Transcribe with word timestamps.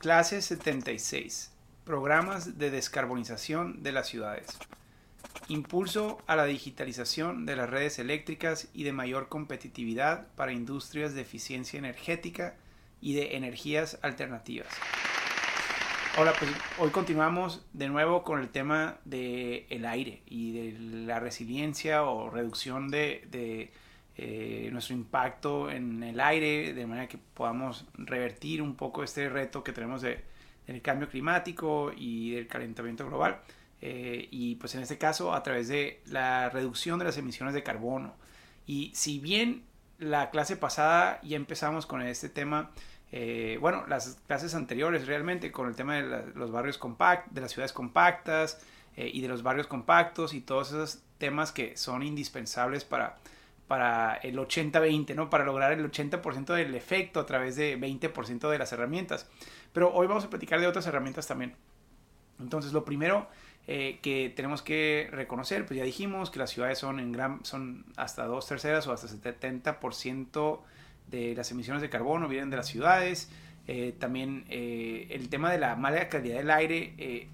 Clase 0.00 0.40
76. 0.40 1.52
Programas 1.84 2.56
de 2.56 2.70
descarbonización 2.70 3.82
de 3.82 3.92
las 3.92 4.08
ciudades. 4.08 4.46
Impulso 5.48 6.22
a 6.26 6.36
la 6.36 6.46
digitalización 6.46 7.44
de 7.44 7.54
las 7.54 7.68
redes 7.68 7.98
eléctricas 7.98 8.68
y 8.72 8.84
de 8.84 8.94
mayor 8.94 9.28
competitividad 9.28 10.26
para 10.36 10.52
industrias 10.52 11.12
de 11.12 11.20
eficiencia 11.20 11.78
energética 11.78 12.54
y 13.02 13.12
de 13.12 13.36
energías 13.36 13.98
alternativas. 14.00 14.68
Hola, 16.16 16.32
pues 16.38 16.50
hoy 16.78 16.88
continuamos 16.88 17.62
de 17.74 17.90
nuevo 17.90 18.24
con 18.24 18.40
el 18.40 18.48
tema 18.48 18.96
del 19.04 19.66
el 19.68 19.84
aire 19.84 20.22
y 20.24 20.52
de 20.52 20.78
la 20.78 21.20
resiliencia 21.20 22.04
o 22.04 22.30
reducción 22.30 22.88
de, 22.88 23.28
de 23.30 23.70
eh, 24.16 24.68
nuestro 24.72 24.94
impacto 24.94 25.70
en 25.70 26.02
el 26.02 26.20
aire, 26.20 26.74
de 26.74 26.86
manera 26.86 27.08
que 27.08 27.18
podamos 27.18 27.86
revertir 27.94 28.60
un 28.60 28.74
poco 28.74 29.02
este 29.02 29.28
reto 29.28 29.64
que 29.64 29.72
tenemos 29.72 30.02
de, 30.02 30.22
del 30.66 30.82
cambio 30.82 31.08
climático 31.08 31.92
y 31.96 32.32
del 32.32 32.46
calentamiento 32.46 33.06
global. 33.06 33.40
Eh, 33.80 34.28
y 34.30 34.56
pues 34.56 34.74
en 34.74 34.82
este 34.82 34.98
caso 34.98 35.32
a 35.32 35.42
través 35.42 35.68
de 35.68 36.02
la 36.04 36.50
reducción 36.50 36.98
de 36.98 37.06
las 37.06 37.16
emisiones 37.16 37.54
de 37.54 37.62
carbono. 37.62 38.14
Y 38.66 38.92
si 38.94 39.20
bien 39.20 39.64
la 39.98 40.30
clase 40.30 40.56
pasada 40.56 41.18
ya 41.22 41.36
empezamos 41.36 41.86
con 41.86 42.02
este 42.02 42.28
tema, 42.28 42.72
eh, 43.12 43.56
bueno, 43.60 43.86
las 43.86 44.18
clases 44.26 44.54
anteriores 44.54 45.06
realmente 45.06 45.50
con 45.50 45.66
el 45.66 45.76
tema 45.76 45.94
de 45.94 46.32
los 46.34 46.50
barrios 46.50 46.76
compactos, 46.76 47.34
de 47.34 47.40
las 47.40 47.52
ciudades 47.52 47.72
compactas 47.72 48.60
y 48.96 49.22
de 49.22 49.28
los 49.28 49.42
barrios 49.42 49.66
compactos 49.66 50.34
y 50.34 50.42
todos 50.42 50.72
esos 50.72 51.02
temas 51.16 51.52
que 51.52 51.74
son 51.78 52.02
indispensables 52.02 52.84
para 52.84 53.16
para 53.70 54.14
el 54.14 54.36
80-20, 54.36 55.14
¿no? 55.14 55.30
Para 55.30 55.44
lograr 55.44 55.70
el 55.70 55.88
80% 55.88 56.54
del 56.56 56.74
efecto 56.74 57.20
a 57.20 57.26
través 57.26 57.54
de 57.54 57.78
20% 57.78 58.50
de 58.50 58.58
las 58.58 58.72
herramientas. 58.72 59.28
Pero 59.72 59.94
hoy 59.94 60.08
vamos 60.08 60.24
a 60.24 60.28
platicar 60.28 60.58
de 60.58 60.66
otras 60.66 60.88
herramientas 60.88 61.28
también. 61.28 61.54
Entonces, 62.40 62.72
lo 62.72 62.84
primero 62.84 63.28
eh, 63.68 64.00
que 64.02 64.32
tenemos 64.34 64.62
que 64.62 65.08
reconocer, 65.12 65.66
pues 65.66 65.78
ya 65.78 65.84
dijimos 65.84 66.32
que 66.32 66.40
las 66.40 66.50
ciudades 66.50 66.80
son, 66.80 66.98
en 66.98 67.12
gran, 67.12 67.44
son 67.44 67.84
hasta 67.96 68.24
dos 68.24 68.48
terceras 68.48 68.88
o 68.88 68.92
hasta 68.92 69.06
70% 69.06 70.60
de 71.06 71.36
las 71.36 71.52
emisiones 71.52 71.80
de 71.80 71.90
carbono 71.90 72.26
vienen 72.26 72.50
de 72.50 72.56
las 72.56 72.66
ciudades. 72.66 73.30
Eh, 73.68 73.94
también 73.96 74.46
eh, 74.48 75.06
el 75.10 75.28
tema 75.28 75.52
de 75.52 75.58
la 75.58 75.76
mala 75.76 76.08
calidad 76.08 76.38
del 76.38 76.50
aire, 76.50 77.28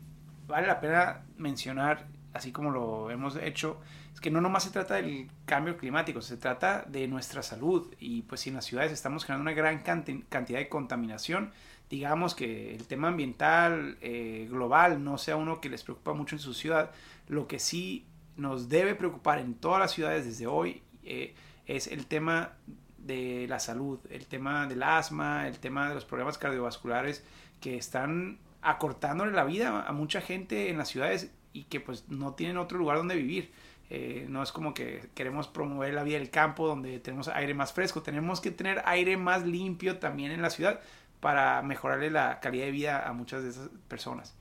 vale 0.46 0.66
la 0.66 0.80
pena 0.80 1.22
mencionar, 1.38 2.08
así 2.34 2.52
como 2.52 2.70
lo 2.72 3.10
hemos 3.10 3.36
hecho, 3.36 3.80
es 4.16 4.20
que 4.22 4.30
no 4.30 4.40
nomás 4.40 4.64
se 4.64 4.70
trata 4.70 4.94
del 4.94 5.28
cambio 5.44 5.76
climático, 5.76 6.22
se 6.22 6.38
trata 6.38 6.86
de 6.88 7.06
nuestra 7.06 7.42
salud. 7.42 7.94
Y 8.00 8.22
pues 8.22 8.40
si 8.40 8.48
en 8.48 8.56
las 8.56 8.64
ciudades 8.64 8.90
estamos 8.90 9.26
generando 9.26 9.42
una 9.42 9.52
gran 9.52 9.82
cantidad 10.30 10.58
de 10.58 10.70
contaminación, 10.70 11.52
digamos 11.90 12.34
que 12.34 12.74
el 12.74 12.86
tema 12.86 13.08
ambiental 13.08 13.98
eh, 14.00 14.48
global 14.50 15.04
no 15.04 15.18
sea 15.18 15.36
uno 15.36 15.60
que 15.60 15.68
les 15.68 15.82
preocupa 15.82 16.14
mucho 16.14 16.34
en 16.34 16.38
su 16.38 16.54
ciudad, 16.54 16.92
lo 17.28 17.46
que 17.46 17.58
sí 17.58 18.06
nos 18.38 18.70
debe 18.70 18.94
preocupar 18.94 19.38
en 19.38 19.52
todas 19.52 19.80
las 19.80 19.92
ciudades 19.92 20.24
desde 20.24 20.46
hoy 20.46 20.82
eh, 21.02 21.34
es 21.66 21.86
el 21.86 22.06
tema 22.06 22.52
de 22.96 23.44
la 23.50 23.60
salud, 23.60 23.98
el 24.08 24.24
tema 24.24 24.66
del 24.66 24.82
asma, 24.82 25.46
el 25.46 25.58
tema 25.58 25.90
de 25.90 25.94
los 25.94 26.06
problemas 26.06 26.38
cardiovasculares 26.38 27.22
que 27.60 27.76
están 27.76 28.38
acortándole 28.62 29.32
la 29.32 29.44
vida 29.44 29.82
a 29.86 29.92
mucha 29.92 30.22
gente 30.22 30.70
en 30.70 30.78
las 30.78 30.88
ciudades 30.88 31.30
y 31.52 31.64
que 31.64 31.80
pues 31.80 32.08
no 32.08 32.32
tienen 32.32 32.56
otro 32.56 32.78
lugar 32.78 32.96
donde 32.96 33.14
vivir. 33.16 33.52
Eh, 33.88 34.26
no 34.28 34.42
es 34.42 34.50
como 34.50 34.74
que 34.74 35.08
queremos 35.14 35.46
promover 35.46 35.94
la 35.94 36.02
vida 36.02 36.18
del 36.18 36.30
campo 36.30 36.66
donde 36.66 36.98
tenemos 37.00 37.28
aire 37.28 37.54
más 37.54 37.72
fresco. 37.72 38.02
Tenemos 38.02 38.40
que 38.40 38.50
tener 38.50 38.82
aire 38.84 39.16
más 39.16 39.44
limpio 39.44 39.98
también 39.98 40.32
en 40.32 40.42
la 40.42 40.50
ciudad 40.50 40.80
para 41.20 41.62
mejorarle 41.62 42.10
la 42.10 42.40
calidad 42.40 42.66
de 42.66 42.70
vida 42.72 43.08
a 43.08 43.12
muchas 43.12 43.42
de 43.42 43.50
esas 43.50 43.68
personas. 43.88 44.34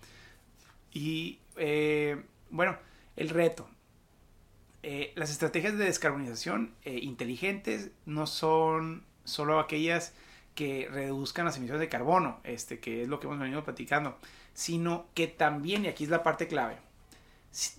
Y 0.92 1.40
eh, 1.58 2.24
bueno, 2.50 2.78
el 3.16 3.30
reto. 3.30 3.68
Eh, 4.84 5.14
las 5.16 5.32
estrategias 5.32 5.78
de 5.78 5.86
descarbonización 5.86 6.76
inteligentes 6.84 7.90
no 8.06 8.28
son 8.28 9.04
solo 9.24 9.60
aquellas 9.60 10.14
que 10.54 10.88
reduzcan 10.92 11.46
las 11.46 11.58
emisiones 11.58 11.82
de 11.82 11.90
carbono, 11.90 12.40
este, 12.44 12.80
que 12.80 13.04
es 13.04 13.08
lo 13.08 13.20
que 13.20 13.28
hemos 13.28 13.40
venido 13.40 13.64
platicando, 13.64 14.18
sino 14.54 15.08
que 15.14 15.28
también, 15.28 15.86
y 15.86 15.90
aquí 15.90 16.06
es 16.06 16.10
la 16.10 16.24
parte 16.24 16.48
clave, 16.48 16.78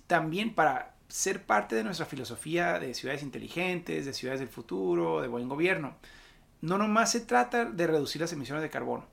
también 0.05 0.53
para 0.53 0.96
ser 1.07 1.45
parte 1.45 1.75
de 1.75 1.83
nuestra 1.83 2.05
filosofía 2.05 2.79
de 2.79 2.93
ciudades 2.93 3.23
inteligentes, 3.23 4.05
de 4.05 4.13
ciudades 4.13 4.39
del 4.39 4.49
futuro, 4.49 5.21
de 5.21 5.27
buen 5.27 5.47
gobierno. 5.47 5.95
No 6.61 6.77
nomás 6.77 7.11
se 7.11 7.21
trata 7.21 7.65
de 7.65 7.87
reducir 7.87 8.21
las 8.21 8.33
emisiones 8.33 8.63
de 8.63 8.69
carbono, 8.69 9.07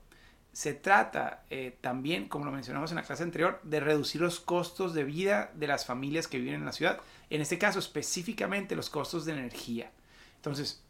se 0.55 0.73
trata 0.73 1.43
eh, 1.49 1.77
también, 1.81 2.29
como 2.29 2.45
lo 2.45 2.51
mencionamos 2.51 2.89
en 2.89 2.95
la 2.95 3.03
clase 3.03 3.23
anterior, 3.23 3.59
de 3.63 3.81
reducir 3.81 4.21
los 4.21 4.39
costos 4.39 4.93
de 4.93 5.03
vida 5.03 5.51
de 5.53 5.67
las 5.67 5.85
familias 5.85 6.29
que 6.29 6.39
viven 6.39 6.55
en 6.55 6.65
la 6.65 6.71
ciudad. 6.71 7.01
En 7.29 7.41
este 7.41 7.57
caso, 7.57 7.77
específicamente 7.79 8.73
los 8.73 8.89
costos 8.89 9.25
de 9.25 9.33
energía. 9.33 9.91
Entonces, 10.37 10.81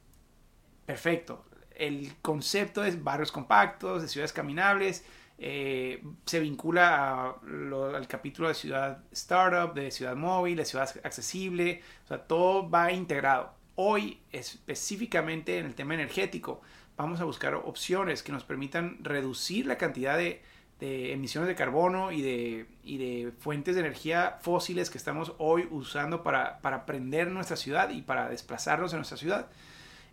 perfecto. 0.85 1.45
El 1.71 2.13
concepto 2.21 2.83
es 2.83 3.03
barrios 3.03 3.31
compactos, 3.31 4.03
de 4.03 4.07
ciudades 4.07 4.33
caminables, 4.33 5.03
eh, 5.37 6.01
se 6.25 6.39
vincula 6.39 7.35
al 7.93 8.07
capítulo 8.07 8.47
de 8.47 8.53
ciudad 8.53 9.03
startup, 9.11 9.73
de 9.73 9.91
ciudad 9.91 10.15
móvil, 10.15 10.55
de 10.55 10.65
ciudad 10.65 10.89
accesible, 11.03 11.81
o 12.05 12.07
sea, 12.07 12.19
todo 12.19 12.69
va 12.69 12.91
integrado. 12.91 13.53
Hoy, 13.75 14.21
específicamente 14.31 15.59
en 15.59 15.65
el 15.65 15.75
tema 15.75 15.93
energético, 15.93 16.61
vamos 16.95 17.19
a 17.19 17.25
buscar 17.25 17.55
opciones 17.55 18.23
que 18.23 18.31
nos 18.31 18.45
permitan 18.45 19.03
reducir 19.03 19.65
la 19.65 19.77
cantidad 19.77 20.17
de, 20.17 20.41
emisiones 20.79 21.47
de 21.47 21.55
carbono 21.55 22.11
y 22.11 22.21
de, 22.21 23.33
fuentes 23.39 23.75
de 23.75 23.81
energía 23.81 24.37
fósiles 24.41 24.89
que 24.89 24.97
estamos 24.97 25.33
hoy 25.37 25.67
usando 25.71 26.23
para, 26.23 26.59
para 26.59 26.85
prender 26.85 27.29
nuestra 27.31 27.57
ciudad 27.57 27.89
y 27.89 28.01
para 28.01 28.29
desplazarnos 28.29 28.93
en 28.93 28.99
nuestra 28.99 29.17
ciudad. 29.17 29.47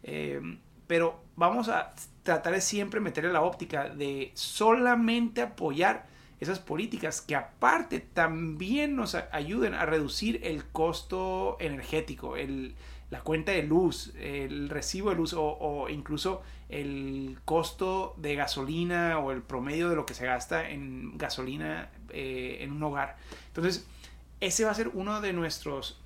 Eh, 0.02 0.40
pero 0.86 1.22
vamos 1.36 1.68
a 1.68 1.94
tratar 2.22 2.54
de 2.54 2.60
siempre 2.60 3.00
meterle 3.00 3.32
la 3.32 3.42
óptica 3.42 3.88
de 3.88 4.30
solamente 4.34 5.42
apoyar 5.42 6.06
esas 6.40 6.58
políticas 6.58 7.20
que 7.20 7.36
aparte 7.36 8.00
también 8.00 8.96
nos 8.96 9.14
ayuden 9.14 9.74
a 9.74 9.86
reducir 9.86 10.40
el 10.42 10.64
costo 10.66 11.56
energético, 11.60 12.36
el, 12.36 12.74
la 13.10 13.20
cuenta 13.20 13.52
de 13.52 13.62
luz, 13.62 14.12
el 14.18 14.68
recibo 14.68 15.10
de 15.10 15.16
luz 15.16 15.34
o, 15.36 15.86
incluso 15.88 16.42
el 16.68 17.38
costo 17.44 18.14
de 18.16 18.34
gasolina 18.34 19.18
o 19.18 19.30
el 19.30 19.42
promedio 19.42 19.88
de 19.88 19.94
lo 19.94 20.04
que 20.04 20.14
se 20.14 20.26
gasta 20.26 20.68
en 20.68 21.16
gasolina 21.16 21.90
eh, 22.08 22.58
en 22.60 22.72
un 22.72 22.82
hogar. 22.82 23.16
Entonces, 23.48 23.86
ese 24.40 24.64
va 24.64 24.72
a 24.72 24.74
ser 24.74 24.88
uno 24.88 25.20
de 25.20 25.32
nuestros 25.32 26.00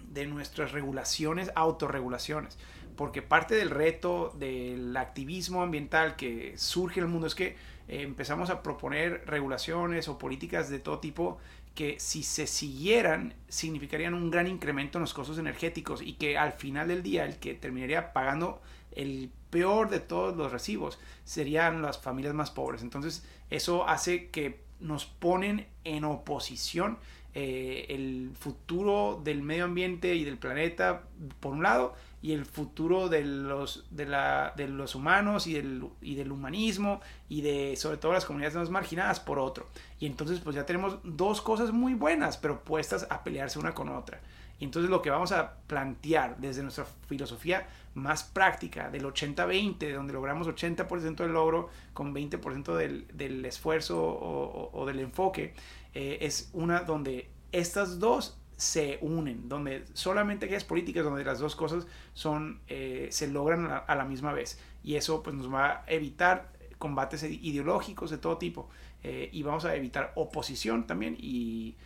de 0.00 0.24
nuestras 0.26 0.72
regulaciones, 0.72 1.50
autorregulaciones 1.54 2.56
porque 2.98 3.22
parte 3.22 3.54
del 3.54 3.70
reto 3.70 4.34
del 4.40 4.96
activismo 4.96 5.62
ambiental 5.62 6.16
que 6.16 6.54
surge 6.56 6.98
en 6.98 7.06
el 7.06 7.12
mundo 7.12 7.28
es 7.28 7.36
que 7.36 7.46
eh, 7.86 8.02
empezamos 8.02 8.50
a 8.50 8.60
proponer 8.60 9.22
regulaciones 9.24 10.08
o 10.08 10.18
políticas 10.18 10.68
de 10.68 10.80
todo 10.80 10.98
tipo 10.98 11.38
que 11.76 12.00
si 12.00 12.24
se 12.24 12.48
siguieran 12.48 13.34
significarían 13.48 14.14
un 14.14 14.32
gran 14.32 14.48
incremento 14.48 14.98
en 14.98 15.02
los 15.02 15.14
costos 15.14 15.38
energéticos 15.38 16.02
y 16.02 16.14
que 16.14 16.36
al 16.36 16.54
final 16.54 16.88
del 16.88 17.04
día 17.04 17.24
el 17.24 17.36
que 17.36 17.54
terminaría 17.54 18.12
pagando 18.12 18.60
el 18.90 19.30
peor 19.50 19.90
de 19.90 20.00
todos 20.00 20.36
los 20.36 20.50
recibos 20.50 20.98
serían 21.22 21.82
las 21.82 22.00
familias 22.00 22.34
más 22.34 22.50
pobres. 22.50 22.82
Entonces 22.82 23.24
eso 23.48 23.88
hace 23.88 24.28
que 24.30 24.60
nos 24.80 25.06
ponen 25.06 25.68
en 25.84 26.02
oposición 26.02 26.98
eh, 27.40 27.86
el 27.90 28.32
futuro 28.36 29.20
del 29.22 29.42
medio 29.42 29.66
ambiente 29.66 30.16
y 30.16 30.24
del 30.24 30.38
planeta 30.38 31.04
por 31.38 31.52
un 31.52 31.62
lado 31.62 31.94
y 32.20 32.32
el 32.32 32.44
futuro 32.44 33.08
de 33.08 33.24
los, 33.24 33.86
de, 33.92 34.06
la, 34.06 34.54
de 34.56 34.66
los 34.66 34.96
humanos 34.96 35.46
y 35.46 35.54
del, 35.54 35.84
y 36.02 36.16
del 36.16 36.32
humanismo 36.32 37.00
y 37.28 37.42
de 37.42 37.76
sobre 37.76 37.96
todo 37.96 38.12
las 38.12 38.24
comunidades 38.24 38.56
más 38.56 38.70
marginadas 38.70 39.20
por 39.20 39.38
otro. 39.38 39.68
Y 40.00 40.06
entonces 40.06 40.40
pues 40.40 40.56
ya 40.56 40.66
tenemos 40.66 40.98
dos 41.04 41.40
cosas 41.40 41.70
muy 41.70 41.94
buenas, 41.94 42.36
pero 42.38 42.64
puestas 42.64 43.06
a 43.08 43.22
pelearse 43.22 43.60
una 43.60 43.72
con 43.72 43.88
otra. 43.88 44.20
Y 44.58 44.64
entonces 44.64 44.90
lo 44.90 45.00
que 45.00 45.10
vamos 45.10 45.30
a 45.30 45.58
plantear 45.68 46.38
desde 46.38 46.62
nuestra 46.62 46.86
filosofía 47.06 47.68
más 47.94 48.24
práctica 48.24 48.90
del 48.90 49.04
80-20, 49.04 49.94
donde 49.94 50.12
logramos 50.12 50.48
80% 50.48 51.16
del 51.16 51.32
logro 51.32 51.68
con 51.94 52.14
20% 52.14 52.74
del, 52.74 53.06
del 53.12 53.44
esfuerzo 53.44 54.00
o, 54.00 54.86
del 54.86 55.00
enfoque, 55.00 55.54
eh, 55.94 56.18
es 56.20 56.50
una 56.52 56.80
donde 56.80 57.28
estas 57.52 57.98
dos 57.98 58.38
se 58.56 58.98
unen, 59.00 59.48
donde 59.48 59.84
solamente 59.94 60.46
aquellas 60.46 60.64
políticas 60.64 61.04
donde 61.04 61.24
las 61.24 61.38
dos 61.38 61.54
cosas 61.54 61.86
son, 62.14 62.60
eh, 62.66 63.08
se 63.10 63.28
logran 63.28 63.68
a 63.86 63.94
la, 63.94 64.04
misma 64.04 64.32
vez. 64.32 64.58
Y 64.82 64.96
eso 64.96 65.22
pues, 65.22 65.36
nos 65.36 65.52
va 65.52 65.84
a 65.84 65.84
evitar 65.88 66.52
combates 66.78 67.22
ideológicos 67.24 68.10
de 68.10 68.18
todo 68.18 68.38
tipo 68.38 68.68
eh, 69.02 69.28
y 69.32 69.42
vamos 69.42 69.64
a 69.64 69.74
evitar 69.74 70.12
oposición 70.14 70.86
también 70.86 71.16
y 71.18 71.76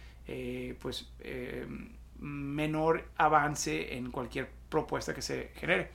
pues 0.81 1.11
menor 2.19 3.05
avance 3.17 3.97
en 3.97 4.11
cualquier 4.11 4.49
propuesta 4.69 5.13
que 5.15 5.23
se 5.23 5.51
genere. 5.57 5.91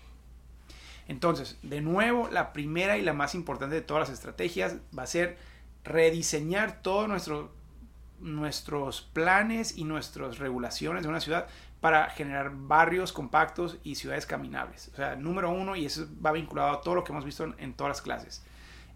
Entonces, 1.07 1.57
de 1.63 1.81
nuevo, 1.81 2.27
la 2.31 2.51
primera 2.53 2.97
y 2.97 3.01
la 3.01 3.13
más 3.13 3.33
importante 3.33 3.75
de 3.75 3.81
todas 3.81 4.09
las 4.09 4.17
estrategias 4.17 4.77
va 4.97 5.03
a 5.03 5.07
ser 5.07 5.37
rediseñar 5.83 6.81
todos 6.81 7.07
nuestro, 7.07 7.51
nuestros 8.19 9.01
planes 9.01 9.77
y 9.77 9.83
nuestras 9.83 10.37
regulaciones 10.39 11.03
de 11.03 11.09
una 11.09 11.19
ciudad 11.19 11.47
para 11.81 12.09
generar 12.09 12.51
barrios 12.53 13.13
compactos 13.13 13.77
y 13.83 13.95
ciudades 13.95 14.25
caminables. 14.25 14.89
O 14.93 14.95
sea, 14.95 15.15
número 15.15 15.51
uno, 15.51 15.75
y 15.75 15.85
eso 15.85 16.07
va 16.25 16.31
vinculado 16.31 16.71
a 16.71 16.81
todo 16.81 16.95
lo 16.95 17.03
que 17.03 17.11
hemos 17.11 17.25
visto 17.25 17.53
en, 17.57 17.73
todas 17.73 17.89
las 17.89 18.01
clases. 18.01 18.43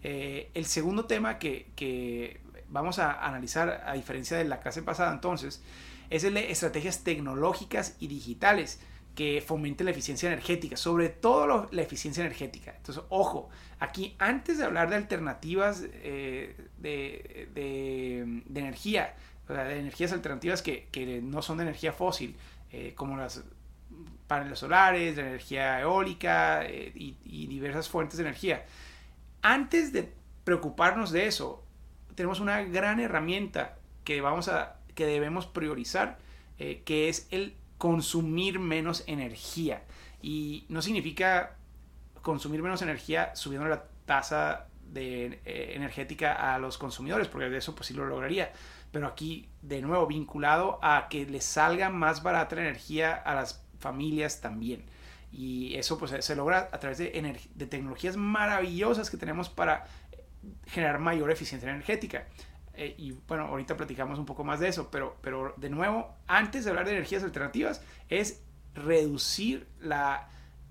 Eh, 0.02 0.50
el 0.54 0.66
segundo 0.66 1.04
tema 1.04 1.38
que, 1.38 1.70
que, 1.76 2.40
vamos 2.68 2.98
a 2.98 3.24
analizar, 3.24 3.84
a 3.86 3.92
diferencia 3.92 4.36
de 4.36 4.44
la 4.44 4.60
clase 4.60 4.82
pasada 4.82 5.12
entonces, 5.12 5.62
es 6.10 6.24
el 6.24 6.34
de 6.34 6.50
estrategias 6.50 7.04
tecnológicas 7.04 7.96
y 8.00 8.08
digitales 8.08 8.80
que 9.14 9.42
fomenten 9.46 9.84
la 9.84 9.90
eficiencia 9.90 10.28
energética, 10.28 10.76
sobre 10.76 11.10
todo 11.10 11.68
la 11.70 11.82
eficiencia 11.82 12.24
energética. 12.24 12.74
Entonces, 12.76 13.04
ojo, 13.10 13.50
aquí 13.78 14.14
antes 14.18 14.58
de 14.58 14.64
hablar 14.64 14.88
de 14.88 14.96
alternativas 14.96 15.84
eh, 15.84 16.56
de, 16.78 17.48
de, 17.54 18.42
de, 18.46 18.60
energía, 18.60 19.14
o 19.48 19.54
sea, 19.54 19.64
de 19.64 19.78
energías 19.78 20.12
alternativas 20.12 20.62
que, 20.62 20.88
que, 20.90 21.20
no 21.20 21.42
son 21.42 21.58
de 21.58 21.64
energía 21.64 21.92
fósil, 21.92 22.36
eh, 22.70 22.94
como 22.96 23.16
las 23.16 23.44
paneles 24.26 24.58
solares, 24.58 25.16
de 25.16 25.22
energía 25.22 25.80
eólica 25.80 26.64
eh, 26.64 26.92
y, 26.94 27.16
y 27.24 27.46
diversas 27.48 27.90
fuentes 27.90 28.16
de 28.16 28.24
energía, 28.24 28.64
antes 29.42 29.92
de 29.92 30.10
preocuparnos 30.44 31.12
de 31.12 31.26
eso, 31.26 31.62
tenemos 32.14 32.40
una 32.40 32.62
gran 32.62 32.98
herramienta 32.98 33.76
que, 34.04 34.22
vamos 34.22 34.48
a, 34.48 34.76
que 34.94 35.04
debemos 35.04 35.46
priorizar, 35.46 36.18
que 36.84 37.08
es 37.08 37.26
el 37.32 37.56
consumir 37.82 38.60
menos 38.60 39.02
energía. 39.08 39.82
Y 40.22 40.66
no 40.68 40.82
significa 40.82 41.56
consumir 42.22 42.62
menos 42.62 42.80
energía 42.80 43.34
subiendo 43.34 43.68
la 43.68 43.86
tasa 44.06 44.68
de, 44.84 45.40
eh, 45.44 45.72
energética 45.74 46.54
a 46.54 46.60
los 46.60 46.78
consumidores, 46.78 47.26
porque 47.26 47.50
de 47.50 47.58
eso 47.58 47.74
pues 47.74 47.88
sí 47.88 47.94
lo 47.94 48.06
lograría. 48.06 48.52
Pero 48.92 49.08
aquí, 49.08 49.48
de 49.62 49.82
nuevo, 49.82 50.06
vinculado 50.06 50.78
a 50.80 51.08
que 51.10 51.26
les 51.26 51.44
salga 51.44 51.90
más 51.90 52.22
barata 52.22 52.54
la 52.54 52.62
energía 52.62 53.16
a 53.16 53.34
las 53.34 53.66
familias 53.80 54.40
también. 54.40 54.84
Y 55.32 55.74
eso 55.74 55.98
pues 55.98 56.24
se 56.24 56.36
logra 56.36 56.68
a 56.70 56.78
través 56.78 56.98
de, 56.98 57.36
de 57.52 57.66
tecnologías 57.66 58.16
maravillosas 58.16 59.10
que 59.10 59.16
tenemos 59.16 59.48
para 59.48 59.86
generar 60.68 61.00
mayor 61.00 61.32
eficiencia 61.32 61.68
energética. 61.68 62.28
Eh, 62.74 62.94
y 62.98 63.12
bueno, 63.12 63.44
ahorita 63.44 63.76
platicamos 63.76 64.18
un 64.18 64.26
poco 64.26 64.44
más 64.44 64.60
de 64.60 64.68
eso, 64.68 64.90
pero, 64.90 65.18
pero 65.20 65.54
de 65.56 65.68
nuevo, 65.68 66.14
antes 66.26 66.64
de 66.64 66.70
hablar 66.70 66.86
de 66.86 66.92
energías 66.92 67.22
alternativas, 67.22 67.82
es 68.08 68.42
reducir 68.74 69.66
la, 69.80 70.28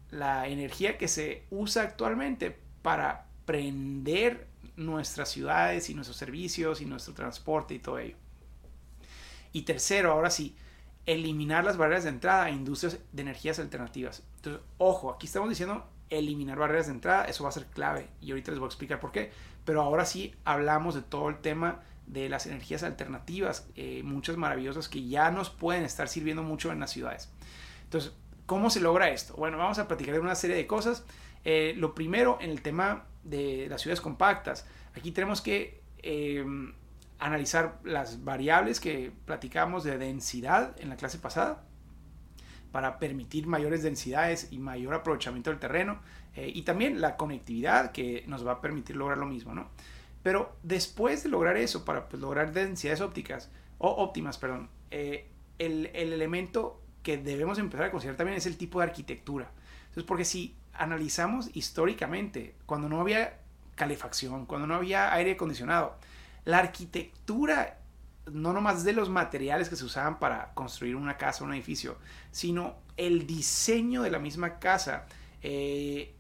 la 0.10 0.48
energía 0.48 0.98
que 0.98 1.08
se 1.08 1.46
usa 1.52 1.84
actualmente 1.84 2.58
para 2.82 3.28
prender 3.46 4.48
nuestras 4.76 5.30
ciudades 5.30 5.90
y 5.90 5.94
nuestros 5.94 6.18
servicios 6.18 6.82
y 6.82 6.86
nuestro 6.86 7.14
transporte 7.14 7.76
y 7.76 7.80
todo 7.80 8.00
ello. 8.00 8.16
Y 9.54 9.64
tercero, 9.64 10.12
ahora 10.12 10.30
sí, 10.30 10.56
eliminar 11.06 11.64
las 11.64 11.78
barreras 11.78 12.04
de 12.04 12.10
entrada 12.10 12.46
a 12.46 12.50
industrias 12.50 13.00
de 13.12 13.22
energías 13.22 13.60
alternativas. 13.60 14.24
Entonces, 14.38 14.62
ojo, 14.78 15.12
aquí 15.12 15.28
estamos 15.28 15.50
diciendo 15.50 15.88
eliminar 16.10 16.58
barreras 16.58 16.88
de 16.88 16.94
entrada, 16.94 17.26
eso 17.26 17.44
va 17.44 17.50
a 17.50 17.54
ser 17.54 17.68
clave 17.68 18.10
y 18.20 18.32
ahorita 18.32 18.52
les 18.52 18.60
voy 18.60 18.68
a 18.68 18.70
explicar 18.70 19.00
por 19.00 19.12
qué. 19.12 19.32
Pero 19.66 19.82
ahora 19.82 20.06
sí 20.06 20.36
hablamos 20.44 20.96
de 20.96 21.02
todo 21.02 21.30
el 21.30 21.40
tema 21.40 21.82
de 22.12 22.28
las 22.28 22.46
energías 22.46 22.84
alternativas, 22.84 23.68
eh, 23.76 24.02
muchas 24.04 24.36
maravillosas 24.36 24.90
que 24.90 25.08
ya 25.08 25.32
nos 25.32 25.50
pueden 25.50 25.84
estar 25.84 26.10
sirviendo 26.10 26.44
mucho 26.44 26.72
en 26.72 26.82
las 26.82 26.92
ciudades. 26.92 27.32
Entonces, 27.86 28.12
¿cómo 28.46 28.70
se 28.70 28.82
logra 28.82 29.10
esto? 29.10 29.34
Bueno, 29.38 29.58
vamos 29.58 29.80
a 29.80 29.88
platicar 29.88 30.14
de 30.16 30.20
una 30.20 30.36
serie 30.36 30.58
de 30.58 30.68
cosas. 30.68 31.06
Eh, 31.46 31.74
lo 31.78 31.96
primero, 31.96 32.38
en 32.42 32.50
el 32.50 32.62
tema 32.62 33.06
de 33.24 33.68
las 33.70 33.82
ciudades 33.82 34.02
compactas, 34.02 34.68
aquí 34.94 35.12
tenemos 35.12 35.42
que 35.42 35.82
eh, 36.00 36.46
analizar 37.18 37.80
las 37.86 38.26
variables 38.26 38.82
que 38.82 39.14
platicamos 39.26 39.86
de 39.86 39.98
densidad 39.98 40.76
en 40.82 40.90
la 40.90 40.98
clase 40.98 41.18
pasada 41.18 41.64
para 42.74 43.00
permitir 43.00 43.48
mayores 43.48 43.84
densidades 43.84 44.50
y 44.52 44.60
mayor 44.60 44.96
aprovechamiento 44.96 45.50
del 45.50 45.60
terreno 45.60 46.02
y 46.36 46.62
también 46.62 47.02
la 47.02 47.18
conectividad 47.18 47.92
que 47.92 48.24
nos 48.28 48.48
va 48.48 48.54
a 48.54 48.62
permitir 48.62 48.96
lograr 48.96 49.18
lo 49.18 49.26
mismo, 49.26 49.54
¿no? 49.54 49.70
Pero 50.24 50.56
después 50.64 51.24
de 51.24 51.30
lograr 51.30 51.58
eso, 51.58 51.86
para 51.86 52.08
pues, 52.08 52.22
lograr 52.22 52.54
densidades 52.54 53.02
ópticas, 53.02 53.50
o 53.78 53.90
óptimas, 53.90 54.38
perdón, 54.38 54.70
eh, 54.92 55.30
el, 55.58 55.90
el, 55.94 56.14
elemento 56.14 56.82
que 57.02 57.18
debemos 57.18 57.58
empezar 57.58 57.88
a 57.88 57.92
considerar 57.92 58.18
también 58.18 58.38
es 58.38 58.46
el 58.46 58.58
tipo 58.58 58.80
de 58.80 58.86
arquitectura. 58.86 59.52
Entonces, 59.82 60.04
porque 60.04 60.26
si 60.26 60.56
analizamos 60.74 61.50
históricamente, 61.54 62.56
cuando 62.66 62.88
no 62.88 63.02
había 63.02 63.40
calefacción, 63.76 64.46
cuando 64.46 64.68
no 64.68 64.76
había 64.76 65.14
aire 65.14 65.32
acondicionado, 65.32 65.98
la 66.46 66.60
arquitectura, 66.60 67.80
no 68.32 68.54
nomás 68.54 68.84
de 68.84 68.94
los 68.94 69.10
materiales 69.10 69.70
que 69.70 69.76
se 69.76 69.86
usaban 69.86 70.20
para 70.20 70.54
construir 70.54 70.96
una 70.96 71.18
casa 71.18 71.44
un 71.44 71.54
edificio, 71.54 71.98
sino 72.32 72.78
el 72.98 73.26
diseño 73.26 74.04
de 74.04 74.12
la 74.12 74.20
misma 74.20 74.60
casa, 74.60 75.06
eh, 75.42 76.16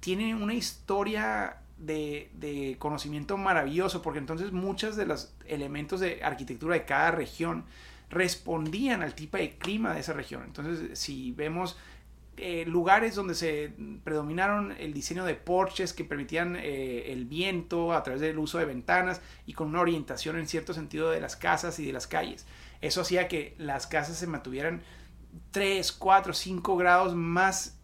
tiene 0.00 0.34
una 0.34 0.54
historia 0.54 1.61
de, 1.86 2.76
conocimiento 2.78 3.36
maravilloso, 3.36 4.02
porque 4.02 4.18
entonces 4.18 4.52
muchos 4.52 4.96
de 4.96 5.06
los 5.06 5.34
elementos 5.46 6.00
de 6.00 6.22
arquitectura 6.22 6.74
de 6.74 6.84
cada 6.84 7.10
región 7.10 7.64
respondían 8.10 9.02
al 9.02 9.14
tipo 9.14 9.36
de 9.36 9.56
clima 9.56 9.94
de 9.94 10.00
esa 10.00 10.12
región. 10.12 10.42
Entonces, 10.44 10.98
si 10.98 11.32
vemos 11.32 11.76
eh, 12.36 12.64
lugares 12.66 13.14
donde 13.14 13.34
se 13.34 13.72
predominaron 14.04 14.72
el 14.78 14.94
diseño 14.94 15.24
de 15.24 15.34
porches 15.34 15.92
que 15.92 16.04
permitían 16.04 16.56
eh, 16.56 17.12
el 17.12 17.24
viento 17.26 17.92
a 17.92 18.02
través 18.02 18.20
del 18.20 18.38
uso 18.38 18.58
de 18.58 18.64
ventanas 18.64 19.20
y 19.46 19.52
con 19.52 19.68
una 19.68 19.80
orientación 19.80 20.38
en 20.38 20.46
cierto 20.46 20.72
sentido 20.72 21.10
de 21.10 21.20
las 21.20 21.36
casas 21.36 21.78
y 21.78 21.86
de 21.86 21.92
las 21.92 22.06
calles. 22.06 22.46
Eso 22.80 23.02
hacía 23.02 23.28
que 23.28 23.54
las 23.58 23.86
casas 23.86 24.16
se 24.16 24.26
mantuvieran 24.26 24.82
3, 25.52 25.92
4, 25.92 26.32
5 26.32 26.76
grados 26.76 27.14
más 27.14 27.78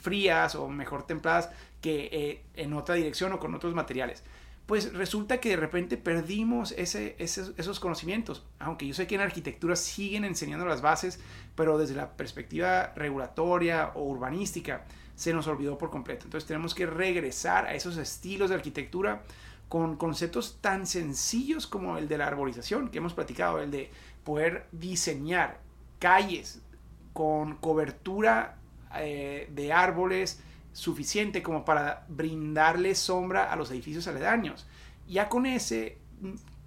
frías 0.00 0.54
o 0.54 0.68
mejor 0.68 1.06
templadas 1.06 1.50
que 1.86 2.08
eh, 2.10 2.42
en 2.56 2.72
otra 2.72 2.96
dirección 2.96 3.32
o 3.32 3.38
con 3.38 3.54
otros 3.54 3.72
materiales. 3.72 4.24
Pues 4.66 4.92
resulta 4.92 5.38
que 5.38 5.50
de 5.50 5.56
repente 5.56 5.96
perdimos 5.96 6.72
esos 6.72 7.78
conocimientos, 7.78 8.44
aunque 8.58 8.88
yo 8.88 8.92
sé 8.92 9.06
que 9.06 9.14
en 9.14 9.20
arquitectura 9.20 9.76
siguen 9.76 10.24
enseñando 10.24 10.66
las 10.66 10.82
bases, 10.82 11.20
pero 11.54 11.78
desde 11.78 11.94
la 11.94 12.16
perspectiva 12.16 12.92
regulatoria 12.96 13.92
o 13.94 14.02
urbanística 14.02 14.82
se 15.14 15.32
nos 15.32 15.46
olvidó 15.46 15.78
por 15.78 15.90
completo. 15.90 16.24
Entonces 16.24 16.48
tenemos 16.48 16.74
que 16.74 16.86
regresar 16.86 17.66
a 17.66 17.74
esos 17.74 17.96
estilos 17.98 18.48
de 18.48 18.56
arquitectura 18.56 19.22
con 19.68 19.94
conceptos 19.96 20.58
tan 20.60 20.88
sencillos 20.88 21.68
como 21.68 21.98
el 21.98 22.08
de 22.08 22.18
la 22.18 22.26
arborización 22.26 22.88
que 22.88 22.98
hemos 22.98 23.14
platicado, 23.14 23.60
el 23.60 23.70
de 23.70 23.92
poder 24.24 24.66
diseñar 24.72 25.60
calles 26.00 26.60
con 27.12 27.54
cobertura 27.58 28.56
eh, 28.96 29.48
de 29.54 29.72
árboles, 29.72 30.42
suficiente 30.76 31.42
como 31.42 31.64
para 31.64 32.04
brindarle 32.06 32.94
sombra 32.94 33.50
a 33.50 33.56
los 33.56 33.70
edificios 33.70 34.06
aledaños. 34.08 34.66
Ya 35.08 35.30
con 35.30 35.46
ese 35.46 35.96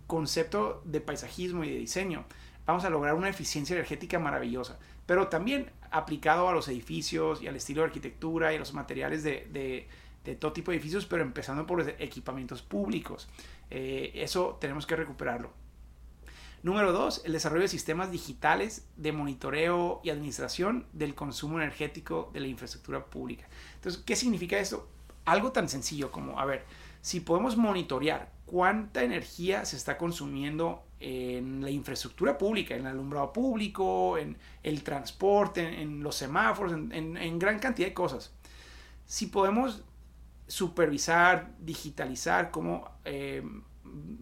concepto 0.07 0.81
de 0.83 0.99
paisajismo 0.99 1.63
y 1.63 1.69
de 1.69 1.77
diseño, 1.77 2.25
vamos 2.65 2.83
a 2.85 2.89
lograr 2.89 3.13
una 3.13 3.29
eficiencia 3.29 3.75
energética 3.75 4.17
maravillosa, 4.17 4.79
pero 5.05 5.27
también 5.27 5.69
aplicado 5.91 6.49
a 6.49 6.53
los 6.53 6.67
edificios 6.69 7.43
y 7.43 7.47
al 7.47 7.55
estilo 7.55 7.81
de 7.81 7.87
arquitectura 7.87 8.51
y 8.51 8.55
a 8.55 8.59
los 8.59 8.73
materiales 8.73 9.23
de, 9.23 9.87
todo 10.39 10.53
tipo 10.53 10.71
de 10.71 10.77
edificios, 10.77 11.05
pero 11.05 11.21
empezando 11.21 11.67
por 11.67 11.77
los 11.77 11.87
equipamientos 11.99 12.63
públicos. 12.63 13.29
Eh, 13.69 14.11
eso 14.15 14.57
tenemos 14.59 14.87
que 14.87 14.95
recuperarlo. 14.95 15.51
Número 16.61 16.91
dos, 16.91 17.21
el 17.23 17.31
desarrollo 17.31 17.61
de 17.61 17.69
sistemas 17.69 18.11
digitales 18.11 18.85
de 18.97 19.13
monitoreo 19.13 20.01
y 20.03 20.09
administración 20.09 20.85
del 20.91 21.15
consumo 21.15 21.57
energético 21.57 22.29
de 22.33 22.41
la 22.41 22.47
infraestructura 22.47 23.05
pública. 23.05 23.47
Entonces, 23.75 24.03
¿qué 24.05 24.15
significa 24.17 24.59
esto? 24.59 24.89
Algo 25.23 25.53
tan 25.53 25.69
sencillo 25.69 26.11
como, 26.11 26.37
a 26.39 26.45
ver, 26.45 26.65
si 27.01 27.21
podemos 27.21 27.55
monitorear 27.55 28.31
cuánta 28.45 29.03
energía 29.03 29.63
se 29.63 29.77
está 29.77 29.97
consumiendo 29.97 30.83
en 30.99 31.61
la 31.61 31.69
infraestructura 31.69 32.37
pública, 32.37 32.75
en 32.75 32.81
el 32.81 32.87
alumbrado 32.87 33.31
público, 33.31 34.17
en 34.17 34.37
el 34.63 34.83
transporte, 34.83 35.81
en, 35.81 36.03
los 36.03 36.15
semáforos, 36.15 36.73
en, 36.73 37.39
gran 37.39 37.59
cantidad 37.59 37.87
de 37.87 37.93
cosas. 37.93 38.33
Si 39.05 39.27
podemos 39.27 39.83
supervisar, 40.47 41.55
digitalizar 41.59 42.51
cómo, 42.51 42.89
eh, 43.05 43.43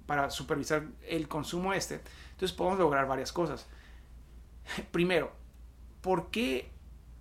para 0.06 0.30
supervisar 0.30 0.86
el 1.08 1.28
consumo 1.28 1.74
este, 1.74 2.02
entonces 2.32 2.56
podemos 2.56 2.80
lograr 2.80 3.08
varias 3.08 3.32
cosas. 3.32 3.68
Primero, 4.92 5.32
¿por 6.02 6.30
qué 6.30 6.70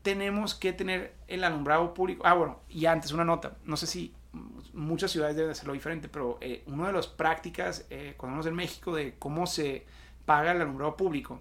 tenemos 0.03 0.55
que 0.55 0.73
tener 0.73 1.15
el 1.27 1.43
alumbrado 1.43 1.95
público? 1.95 2.23
Ah, 2.27 2.35
bueno, 2.35 2.61
y 2.69 2.87
antes 2.87 3.13
una 3.13 3.25
nota. 3.25 3.57
No 3.65 3.77
sé 3.77 3.87
si 3.87 4.15
muchas 4.73 5.11
ciudades 5.11 5.37
deben 5.37 5.51
hacerlo 5.51 5.73
diferente, 5.73 6.09
pero 6.09 6.39
eh, 6.41 6.63
una 6.67 6.89
de 6.89 6.93
las 6.93 7.07
prácticas, 7.07 7.87
eh, 7.91 8.15
cuando 8.17 8.35
hablamos 8.35 8.47
en 8.47 8.55
México, 8.55 8.95
de 8.95 9.15
cómo 9.19 9.47
se 9.47 9.87
paga 10.25 10.53
el 10.53 10.61
alumbrado 10.61 10.97
público, 10.97 11.41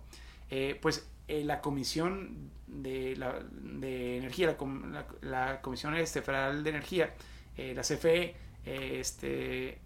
eh, 0.49 0.79
pues 0.81 1.07
eh, 1.27 1.43
la 1.43 1.61
Comisión 1.61 2.49
de, 2.67 3.15
la, 3.17 3.39
de 3.51 4.17
Energía, 4.17 4.55
la, 4.91 5.05
la, 5.21 5.61
Comisión 5.61 5.95
este, 5.95 6.21
Federal 6.21 6.63
de 6.63 6.69
Energía, 6.69 7.13
la 7.57 7.83
CFE, 7.83 8.35
este, 8.65 9.81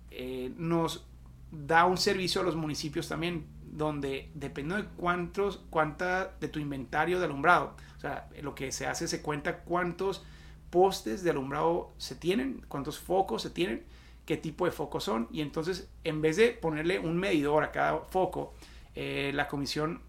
nos 0.58 1.06
da 1.52 1.86
un 1.86 1.98
servicio 1.98 2.42
a 2.42 2.44
los 2.44 2.56
municipios 2.56 3.08
también, 3.08 3.48
donde 3.62 4.32
dependiendo 4.34 4.84
de 4.84 4.90
cuántos, 4.96 5.62
cuánta 5.70 6.36
de 6.40 6.48
tu 6.48 6.60
inventario 6.60 7.20
de 7.20 7.26
alumbrado, 7.26 7.76
o 7.98 8.00
sea, 8.00 8.30
lo 8.42 8.56
que 8.56 8.72
se 8.72 8.88
hace 8.88 9.08
se 9.08 9.22
cuenta 9.22 9.60
cuántos 9.60 10.24
postes 10.70 11.24
de 11.24 11.32
alumbrado 11.32 11.94
se 11.98 12.16
tienen, 12.16 12.64
cuántos 12.68 13.00
focos 13.00 13.42
se 13.42 13.50
tienen, 13.50 13.84
qué 14.26 14.38
tipo 14.38 14.66
de 14.66 14.72
focos 14.72 15.04
son, 15.04 15.28
y 15.32 15.42
entonces 15.42 15.90
en 16.04 16.22
vez 16.22 16.38
de 16.38 16.50
ponerle 16.50 17.00
un 17.00 17.18
medidor 17.18 17.64
a 17.64 17.72
cada 17.72 18.00
foco, 18.02 18.54
eh, 18.96 19.32
la 19.34 19.48
comisión 19.48 20.02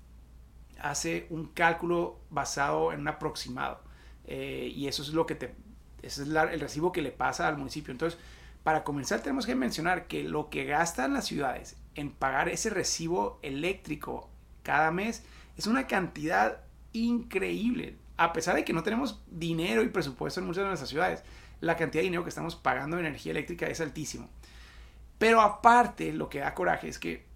hace 0.81 1.27
un 1.31 1.47
cálculo 1.47 2.19
basado 2.31 2.93
en 2.93 3.00
un 3.00 3.09
aproximado. 3.09 3.81
Eh, 4.25 4.73
y 4.75 4.87
eso 4.87 5.03
es 5.03 5.11
lo 5.11 5.27
que 5.27 5.35
te, 5.35 5.55
ese 6.03 6.23
es 6.23 6.29
el 6.29 6.61
recibo 6.61 6.93
que 6.93 7.03
le 7.03 7.12
pasa 7.12 7.49
al 7.49 7.57
municipio. 7.57 7.93
Entonces, 7.93 8.19
para 8.62 8.85
comenzar 8.85 9.21
tenemos 9.21 9.47
que 9.47 9.55
mencionar 9.55 10.07
que 10.07 10.25
lo 10.25 10.50
que 10.50 10.64
gastan 10.64 11.14
las 11.14 11.26
ciudades 11.26 11.76
en 11.95 12.11
pagar 12.11 12.49
ese 12.49 12.71
recibo 12.71 13.38
eléctrico 13.43 14.31
cada 14.62 14.90
mes 14.90 15.25
es 15.57 15.67
una 15.67 15.87
cantidad 15.87 16.61
increíble. 16.93 17.97
A 18.17 18.33
pesar 18.33 18.55
de 18.55 18.64
que 18.64 18.73
no 18.73 18.83
tenemos 18.83 19.23
dinero 19.31 19.83
y 19.83 19.88
presupuesto 19.88 20.40
en 20.40 20.47
muchas 20.47 20.64
de 20.64 20.69
nuestras 20.69 20.90
ciudades, 20.90 21.23
la 21.61 21.76
cantidad 21.76 22.00
de 22.00 22.07
dinero 22.07 22.23
que 22.23 22.29
estamos 22.29 22.57
pagando 22.57 22.97
de 22.97 23.07
energía 23.07 23.33
eléctrica 23.33 23.67
es 23.67 23.81
altísimo. 23.81 24.29
Pero 25.19 25.40
aparte, 25.40 26.12
lo 26.12 26.29
que 26.29 26.40
da 26.40 26.55
coraje 26.55 26.88
es 26.88 26.99
que 26.99 27.26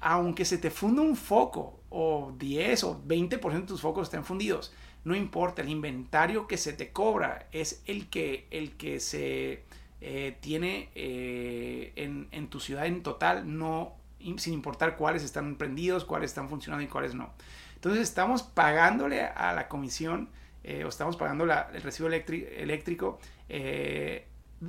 aunque 0.00 0.44
se 0.44 0.58
te 0.58 0.70
funda 0.70 1.00
un 1.00 1.16
foco 1.16 1.80
o 1.88 2.34
10 2.38 2.84
o 2.84 3.02
20% 3.06 3.52
de 3.52 3.62
tus 3.62 3.80
focos 3.80 4.08
estén 4.08 4.24
fundidos, 4.24 4.72
no 5.04 5.14
importa, 5.14 5.62
el 5.62 5.68
inventario 5.68 6.46
que 6.46 6.56
se 6.56 6.72
te 6.72 6.92
cobra 6.92 7.48
es 7.52 7.82
el 7.86 8.08
que, 8.08 8.46
el 8.50 8.72
que 8.76 9.00
se 9.00 9.64
eh, 10.06 10.36
tiene 10.38 10.90
eh, 10.94 11.94
en, 11.96 12.28
en, 12.30 12.48
tu 12.48 12.60
ciudad 12.60 12.84
en 12.84 13.02
total, 13.02 13.56
no, 13.56 13.94
sin 14.36 14.52
importar 14.52 14.98
cuáles 14.98 15.22
están 15.24 15.56
prendidos, 15.56 16.04
cuáles 16.04 16.30
están 16.30 16.50
funcionando 16.50 16.84
y 16.84 16.88
cuáles 16.88 17.14
no. 17.14 17.32
Entonces 17.76 18.02
estamos 18.02 18.42
pagándole 18.42 19.22
a 19.22 19.54
la 19.54 19.66
comisión 19.66 20.28
eh, 20.62 20.84
o 20.84 20.88
estamos 20.88 21.16
pagando 21.16 21.44
el 21.44 21.80
recibo 21.82 22.08
eléctrico 22.08 23.18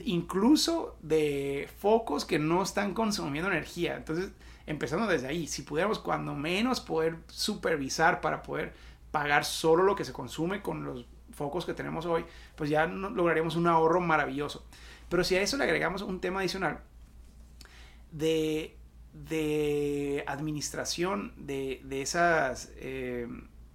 incluso 0.05 0.97
de 1.01 1.69
focos 1.79 2.23
que 2.23 2.39
no 2.39 2.63
están 2.63 2.93
consumiendo 2.93 3.51
energía. 3.51 3.97
Entonces, 3.97 4.31
empezando 4.65 5.05
desde 5.05 5.27
ahí, 5.27 5.47
si 5.47 5.63
pudiéramos 5.63 5.99
cuando 5.99 6.33
menos 6.33 6.79
poder 6.79 7.17
supervisar 7.27 8.21
para 8.21 8.41
poder 8.41 8.73
pagar 9.11 9.43
solo 9.43 9.83
lo 9.83 9.97
que 9.97 10.05
se 10.05 10.13
consume 10.13 10.61
con 10.61 10.85
los 10.85 11.05
focos 11.33 11.65
que 11.65 11.73
tenemos 11.73 12.05
hoy, 12.05 12.23
pues 12.55 12.69
ya 12.69 12.85
lograríamos 12.85 13.57
un 13.57 13.67
ahorro 13.67 13.99
maravilloso. 13.99 14.65
Pero 15.09 15.23
si 15.23 15.35
a 15.35 15.41
eso 15.41 15.57
le 15.57 15.63
agregamos 15.63 16.01
un 16.01 16.19
tema 16.19 16.39
adicional 16.39 16.81
de, 18.11 18.77
de 19.13 20.23
administración 20.27 21.33
de, 21.37 21.81
de 21.83 22.01
esas, 22.01 22.71
eh, 22.77 23.27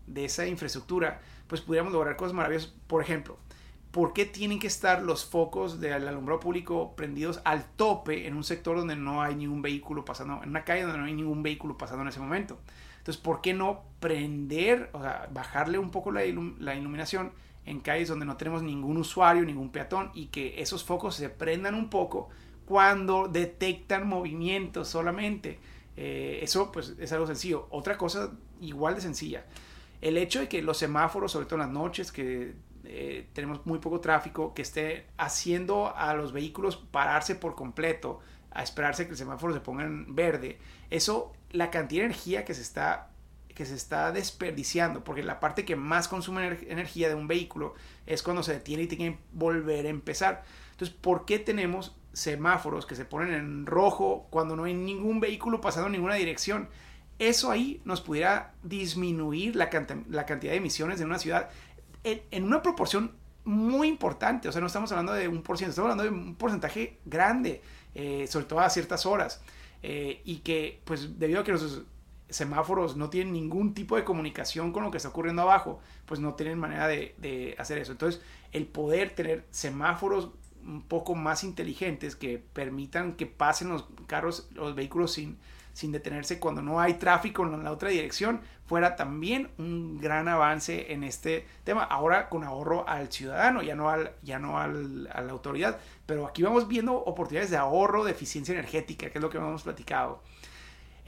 de 0.07 0.25
esa 0.25 0.47
infraestructura, 0.47 1.21
pues 1.47 1.61
pudiéramos 1.61 1.93
lograr 1.93 2.17
cosas 2.17 2.33
maravillosas. 2.33 2.73
Por 2.87 3.03
ejemplo, 3.03 3.39
¿por 3.91 4.13
qué 4.13 4.25
tienen 4.25 4.59
que 4.59 4.67
estar 4.67 5.03
los 5.03 5.25
focos 5.25 5.81
del 5.81 6.07
alumbrado 6.07 6.41
público 6.41 6.95
prendidos 6.97 7.41
al 7.45 7.65
tope 7.77 8.27
en 8.27 8.35
un 8.35 8.45
sector 8.45 8.77
donde 8.77 8.97
no 8.97 9.23
hay 9.23 9.35
ningún 9.35 9.63
vehículo 9.63 10.05
pasando, 10.05 10.43
en 10.43 10.51
una 10.51 10.65
calle 10.65 10.83
donde 10.83 10.99
no 10.99 11.05
hay 11.05 11.15
ningún 11.15 11.43
vehículo 11.43 11.77
pasando 11.77 12.03
en 12.03 12.09
ese 12.09 12.21
momento? 12.21 12.59
Entonces, 12.99 13.23
¿por 13.23 13.41
qué 13.41 13.55
no 13.55 13.85
prender, 13.99 14.91
o 14.93 15.01
sea, 15.01 15.29
bajarle 15.33 15.79
un 15.79 15.91
poco 15.91 16.13
la, 16.13 16.21
la 16.59 16.75
iluminación 16.75 17.33
en 17.67 17.81
calles 17.81 18.09
donde 18.09 18.27
no 18.27 18.37
tenemos 18.37 18.63
ningún 18.63 18.97
usuario, 18.97 19.45
ningún 19.45 19.71
peatón 19.71 20.11
y 20.15 20.27
que 20.27 20.61
esos 20.61 20.85
focos 20.85 21.15
se 21.15 21.29
prendan 21.29 21.75
un 21.75 21.91
poco 21.91 22.29
cuando 22.65 23.29
detectan 23.29 24.07
movimientos 24.07 24.89
solamente. 24.89 25.59
Eh, 25.97 26.41
eso 26.43 26.73
pues 26.73 26.95
es 26.99 27.13
algo 27.13 27.27
sencillo. 27.27 27.67
Otra 27.71 27.99
cosa 27.99 28.33
igual 28.61 28.95
de 28.95 29.01
sencilla. 29.01 29.45
El 30.01 30.17
hecho 30.17 30.41
de 30.41 30.49
que 30.49 30.63
los 30.63 30.79
semáforos, 30.79 31.33
sobre 31.33 31.47
todo 31.47 31.57
en 31.57 31.67
las 31.67 31.71
noches, 31.71 32.11
que 32.11 32.55
eh, 32.85 33.29
tenemos 33.35 33.67
muy 33.67 33.79
poco 33.79 34.01
tráfico, 34.01 34.55
que 34.55 34.63
esté 34.63 35.07
haciendo 35.19 35.95
a 35.95 36.15
los 36.15 36.33
vehículos 36.33 36.77
pararse 36.77 37.35
por 37.35 37.55
completo, 37.55 38.21
a 38.51 38.63
esperarse 38.63 39.05
que 39.05 39.13
el 39.13 39.17
semáforo 39.17 39.53
se 39.53 39.61
ponga 39.61 39.85
en 39.85 40.15
verde, 40.15 40.59
eso, 40.89 41.33
la 41.51 41.71
cantidad 41.71 42.03
de 42.03 42.07
energía 42.07 42.45
que 42.45 42.55
se 42.55 42.63
está 42.63 43.10
que 43.61 43.67
se 43.67 43.75
está 43.75 44.11
desperdiciando, 44.11 45.05
porque 45.05 45.23
la 45.23 45.39
parte 45.39 45.67
que 45.67 45.77
más 45.77 46.09
consume 46.09 46.59
energía 46.67 47.11
de 47.11 47.15
un 47.15 47.29
vehículo 47.29 47.75
es 48.07 48.23
cuando 48.23 48.43
se 48.43 48.55
detiene 48.55 48.85
y 48.85 48.87
tiene 48.87 49.11
que 49.11 49.19
volver 49.33 49.85
a 49.85 49.91
empezar. 49.91 50.45
Entonces, 50.71 50.97
¿por 50.99 51.27
qué 51.27 51.39
tenemos 51.39 51.95
semáforos 52.15 52.87
que 52.87 52.97
se 52.97 53.05
ponen 53.05 53.35
en 53.35 53.67
rojo 53.67 54.29
cuando 54.31 54.57
no 54.57 54.65
hay 54.65 54.73
ningún 54.73 55.21
vehículo 55.21 55.61
pasando 55.61 55.89
en 55.89 55.93
ninguna 55.93 56.15
dirección? 56.15 56.71
Eso 57.19 57.51
ahí 57.51 57.83
nos 57.85 58.01
pudiera 58.01 58.55
disminuir 58.63 59.57
la, 59.57 59.69
la 60.09 60.25
cantidad 60.25 60.53
de 60.53 60.57
emisiones 60.57 60.99
de 60.99 61.05
una 61.05 61.19
ciudad 61.19 61.51
en, 62.03 62.45
una 62.45 62.63
proporción 62.63 63.13
muy 63.45 63.89
importante. 63.89 64.49
O 64.49 64.53
sea, 64.53 64.63
no 64.63 64.69
estamos 64.69 64.91
hablando 64.91 65.13
de 65.13 65.29
un 65.29 65.43
por 65.43 65.59
ciento, 65.59 65.73
estamos 65.73 65.91
hablando 65.91 66.11
de 66.11 66.19
un 66.19 66.35
porcentaje 66.35 66.97
grande, 67.05 67.61
eh, 67.95 68.27
sobre 68.27 68.47
todo 68.47 68.61
a 68.61 68.71
ciertas 68.71 69.05
horas. 69.05 69.43
Eh, 69.83 70.23
y 70.25 70.37
que, 70.39 70.81
pues, 70.87 71.19
debido 71.19 71.41
a 71.41 71.45
que 71.45 71.53
los 71.53 71.83
semáforos 72.31 72.97
no 72.97 73.11
tienen 73.11 73.33
ningún 73.33 73.75
tipo 73.75 73.97
de 73.97 74.05
comunicación 74.05 74.73
con 74.73 74.85
lo 74.85 74.91
que 74.91 74.97
está 74.97 75.09
ocurriendo 75.09 75.43
abajo, 75.43 75.81
pues 76.07 76.21
no 76.21 76.35
tienen 76.35 76.59
manera 76.59 76.89
de, 76.89 77.55
hacer 77.59 77.79
eso. 77.79 77.93
Entonces, 77.93 78.23
el 78.53 78.67
poder 78.67 79.11
tener 79.15 79.45
semáforos 79.51 80.31
un 80.65 80.83
poco 80.83 81.15
más 81.15 81.45
inteligentes 81.45 82.17
que 82.17 82.39
permitan 82.39 83.15
que 83.15 83.27
pasen 83.27 83.71
los 83.71 83.87
carros, 84.07 84.49
los 84.53 84.75
vehículos 84.75 85.13
sin, 85.13 85.39
sin 85.73 85.93
detenerse 85.93 86.39
cuando 86.39 86.63
no 86.63 86.81
hay 86.81 86.95
tráfico 86.95 87.45
en 87.45 87.65
la 87.65 87.73
otra 87.73 87.89
dirección, 87.89 88.41
fuera 88.67 88.97
también 88.97 89.51
un 89.59 89.99
gran 89.99 90.29
avance 90.29 90.93
en 90.93 91.03
este 91.03 91.47
tema. 91.65 91.83
Ahora 91.83 92.29
con 92.29 92.45
ahorro 92.45 92.87
al 92.89 93.11
ciudadano, 93.11 93.63
ya 93.63 93.75
no, 93.75 93.89
al, 93.89 94.13
ya 94.23 94.39
no 94.39 94.59
al, 94.59 95.09
a 95.13 95.23
la 95.23 95.33
autoridad, 95.33 95.79
pero 96.07 96.27
aquí 96.27 96.43
vamos 96.43 96.69
viendo 96.69 96.95
oportunidades 96.95 97.51
de 97.51 97.57
ahorro, 97.57 98.05
de 98.05 98.13
eficiencia 98.13 98.53
energética, 98.53 99.11
que 99.11 99.19
es 99.19 99.23
lo 99.23 99.31
que 99.31 99.39
hemos 99.39 99.63
platicado. 99.63 100.23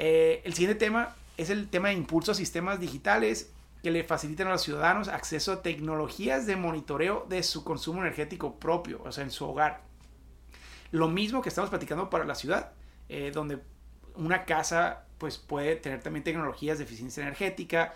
Eh, 0.05 0.43
el 0.43 0.53
siguiente 0.53 0.75
tema 0.75 1.15
es 1.37 1.49
el 1.49 1.69
tema 1.69 1.91
de 1.91 1.95
impulso 1.95 2.33
a 2.33 2.35
sistemas 2.35 2.81
digitales 2.81 3.53
que 3.85 3.93
le 3.93 4.03
faciliten 4.03 4.49
a 4.49 4.51
los 4.51 4.63
ciudadanos 4.63 5.07
acceso 5.07 5.53
a 5.53 5.63
tecnologías 5.63 6.45
de 6.45 6.57
monitoreo 6.57 7.25
de 7.29 7.45
su 7.45 7.63
consumo 7.63 8.01
energético 8.01 8.59
propio, 8.59 9.01
o 9.05 9.13
sea, 9.13 9.23
en 9.23 9.31
su 9.31 9.45
hogar. 9.45 9.83
Lo 10.91 11.07
mismo 11.07 11.41
que 11.41 11.51
estamos 11.51 11.71
platicando 11.71 12.11
para 12.11 12.25
la 12.25 12.35
ciudad, 12.35 12.73
eh, 13.09 13.31
donde 13.33 13.61
una 14.17 14.45
casa 14.45 15.05
pues 15.19 15.39
puede 15.39 15.77
tener 15.77 16.03
también 16.03 16.25
tecnologías 16.25 16.79
de 16.79 16.85
eficiencia 16.85 17.23
energética, 17.23 17.95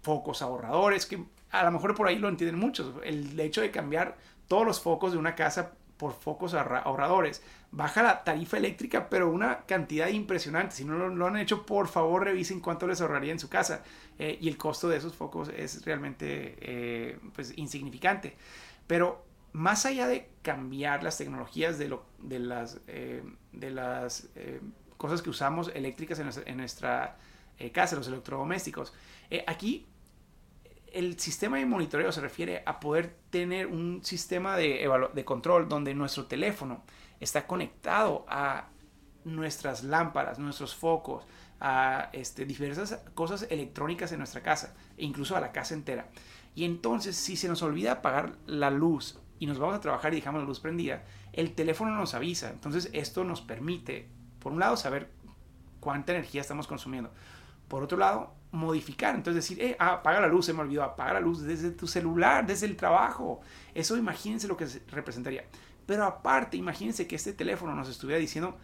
focos 0.00 0.40
ahorradores, 0.40 1.04
que 1.04 1.22
a 1.50 1.64
lo 1.64 1.70
mejor 1.70 1.94
por 1.94 2.08
ahí 2.08 2.18
lo 2.18 2.30
entienden 2.30 2.58
muchos. 2.58 2.94
El 3.04 3.38
hecho 3.38 3.60
de 3.60 3.70
cambiar 3.70 4.16
todos 4.48 4.64
los 4.64 4.80
focos 4.80 5.12
de 5.12 5.18
una 5.18 5.34
casa 5.34 5.72
por 5.96 6.12
focos 6.12 6.54
ahorradores. 6.54 7.42
Baja 7.70 8.02
la 8.02 8.24
tarifa 8.24 8.56
eléctrica, 8.56 9.08
pero 9.08 9.30
una 9.30 9.60
cantidad 9.66 10.08
impresionante. 10.08 10.74
Si 10.74 10.84
no 10.84 11.08
lo, 11.08 11.26
han 11.26 11.36
hecho, 11.36 11.66
por 11.66 11.88
favor 11.88 12.24
revisen 12.24 12.60
cuánto 12.60 12.86
les 12.86 13.00
ahorraría 13.00 13.32
en 13.32 13.38
su 13.38 13.48
casa. 13.48 13.82
Eh, 14.18 14.38
y 14.40 14.48
el 14.48 14.56
costo 14.56 14.88
de 14.88 14.96
esos 14.96 15.14
focos 15.14 15.48
es 15.48 15.84
realmente 15.84 16.56
eh, 16.60 17.18
pues, 17.34 17.52
insignificante. 17.56 18.36
Pero 18.86 19.24
más 19.52 19.86
allá 19.86 20.06
de 20.06 20.28
cambiar 20.42 21.02
las 21.02 21.18
tecnologías 21.18 21.78
de, 21.78 21.88
lo, 21.88 22.04
de 22.18 22.38
las, 22.38 22.80
eh, 22.86 23.22
de 23.52 23.70
las 23.70 24.28
cosas 24.96 25.22
que 25.22 25.30
usamos 25.30 25.70
eléctricas 25.74 26.18
en 26.18 26.26
nuestra, 26.26 26.44
en 26.46 26.56
nuestra 26.58 27.16
casa, 27.72 27.96
los 27.96 28.06
electrodomésticos, 28.08 28.92
aquí 29.46 29.86
el 30.96 31.20
sistema 31.20 31.58
de 31.58 31.66
monitoreo 31.66 32.10
se 32.10 32.22
refiere 32.22 32.62
a 32.64 32.80
poder 32.80 33.14
tener 33.28 33.66
un 33.66 34.02
sistema 34.02 34.56
de, 34.56 35.22
control 35.26 35.68
donde 35.68 35.94
nuestro 35.94 36.24
teléfono 36.24 36.84
está 37.20 37.46
conectado 37.46 38.24
a 38.28 38.68
nuestras 39.24 39.84
lámparas, 39.84 40.38
nuestros 40.38 40.74
focos, 40.74 41.26
a 41.60 42.08
este, 42.14 42.46
diversas 42.46 43.02
cosas 43.14 43.46
electrónicas 43.50 44.10
en 44.12 44.18
nuestra 44.18 44.42
casa, 44.42 44.74
e 44.96 45.04
incluso 45.04 45.36
a 45.36 45.40
la 45.40 45.52
casa 45.52 45.74
entera. 45.74 46.08
Y 46.54 46.64
entonces, 46.64 47.14
si 47.14 47.36
se 47.36 47.48
nos 47.48 47.62
olvida 47.62 47.92
apagar 47.92 48.32
la 48.46 48.70
luz 48.70 49.18
y 49.38 49.44
nos 49.44 49.58
vamos 49.58 49.76
a 49.76 49.80
trabajar 49.80 50.14
y 50.14 50.16
dejamos 50.16 50.40
la 50.40 50.46
luz 50.46 50.60
prendida, 50.60 51.04
el 51.34 51.54
teléfono 51.54 51.90
nos 51.94 52.14
avisa. 52.14 52.48
Entonces, 52.48 52.88
esto 52.94 53.22
nos 53.22 53.42
permite, 53.42 54.08
por 54.38 54.52
un 54.52 54.60
lado, 54.60 54.78
saber 54.78 55.10
cuánta 55.80 56.12
energía 56.12 56.40
estamos 56.40 56.66
consumiendo. 56.66 57.12
Por 57.68 57.82
otro 57.82 57.98
lado, 57.98 58.32
modificar. 58.52 59.14
Entonces 59.14 59.44
decir, 59.44 59.62
eh, 59.62 59.76
ah, 59.78 59.94
apaga 59.94 60.20
la 60.20 60.28
luz, 60.28 60.46
se 60.46 60.52
me 60.52 60.60
olvidó, 60.60 60.82
apaga 60.82 61.14
la 61.14 61.20
luz 61.20 61.42
desde 61.42 61.70
tu 61.70 61.86
celular, 61.86 62.46
desde 62.46 62.66
el 62.66 62.76
trabajo. 62.76 63.40
Eso 63.74 63.96
imagínense 63.96 64.48
lo 64.48 64.56
que 64.56 64.66
representaría. 64.90 65.44
Pero 65.86 66.04
aparte, 66.04 66.56
imagínense 66.56 67.06
que 67.06 67.16
este 67.16 67.32
teléfono 67.32 67.74
nos 67.74 67.88
estuviera 67.88 68.18
diciendo 68.18 68.56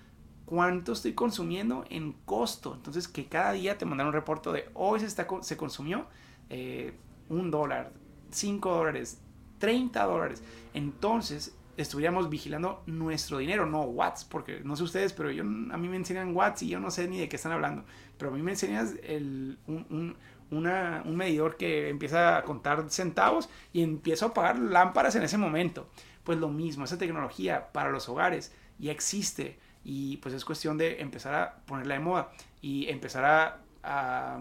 cuánto 0.45 0.93
estoy 0.93 1.15
consumiendo 1.15 1.85
en 1.89 2.13
costo. 2.25 2.75
Entonces 2.75 3.09
que 3.09 3.27
cada 3.27 3.53
día 3.53 3.79
te 3.79 3.85
mandaron 3.85 4.09
un 4.09 4.15
reporte 4.15 4.51
de 4.51 4.69
hoy 4.75 5.01
se, 5.01 5.09
se 5.09 5.57
consumió 5.57 6.07
eh, 6.51 6.95
un 7.29 7.51
dólar, 7.51 7.93
cinco 8.31 8.75
dólares, 8.75 9.21
30 9.59 10.05
dólares. 10.05 10.43
Entonces 10.75 11.55
estuviéramos 11.77 12.29
vigilando 12.29 12.83
nuestro 12.87 13.39
dinero, 13.39 13.67
no 13.67 13.83
watts, 13.83 14.25
porque 14.25 14.61
no 14.65 14.77
sé 14.77 14.83
ustedes, 14.83 15.13
pero 15.13 15.31
yo, 15.31 15.43
a 15.43 15.47
mí 15.47 15.89
me 15.89 15.97
enseñan 15.97 16.37
watts 16.37 16.63
y 16.63 16.69
yo 16.69 16.81
no 16.81 16.91
sé 16.91 17.09
ni 17.09 17.19
de 17.19 17.29
qué 17.29 17.37
están 17.37 17.53
hablando, 17.53 17.85
pero 18.19 18.31
a 18.31 18.35
mí 18.35 18.43
me 18.43 18.53
enseñas 18.53 18.95
el, 19.03 19.59
un, 19.67 20.17
un 20.51 21.17
medidor 21.17 21.57
que 21.57 21.89
empieza 21.89 22.39
a 22.39 22.45
contar 22.45 22.91
centavos 22.91 23.49
y 23.73 23.83
empiezo 23.83 24.27
a 24.27 24.29
apagar 24.29 24.59
lámparas 24.59 25.15
en 25.17 25.23
ese 25.23 25.39
momento. 25.39 25.89
Pues 26.25 26.39
lo 26.39 26.49
mismo, 26.49 26.85
esa 26.85 26.99
tecnología 26.99 27.73
para 27.73 27.91
los 27.91 28.09
hogares 28.09 28.53
ya 28.79 28.93
existe 28.93 29.59
y 29.85 30.19
pues 30.19 30.35
es 30.35 30.45
cuestión 30.45 30.79
de 30.79 31.01
empezar 31.01 31.35
a 31.35 31.57
ponerla 31.67 31.95
de 31.95 32.01
moda 32.01 32.33
y 32.61 32.89
empezar 32.89 33.25
a, 33.25 33.59
a 33.83 34.41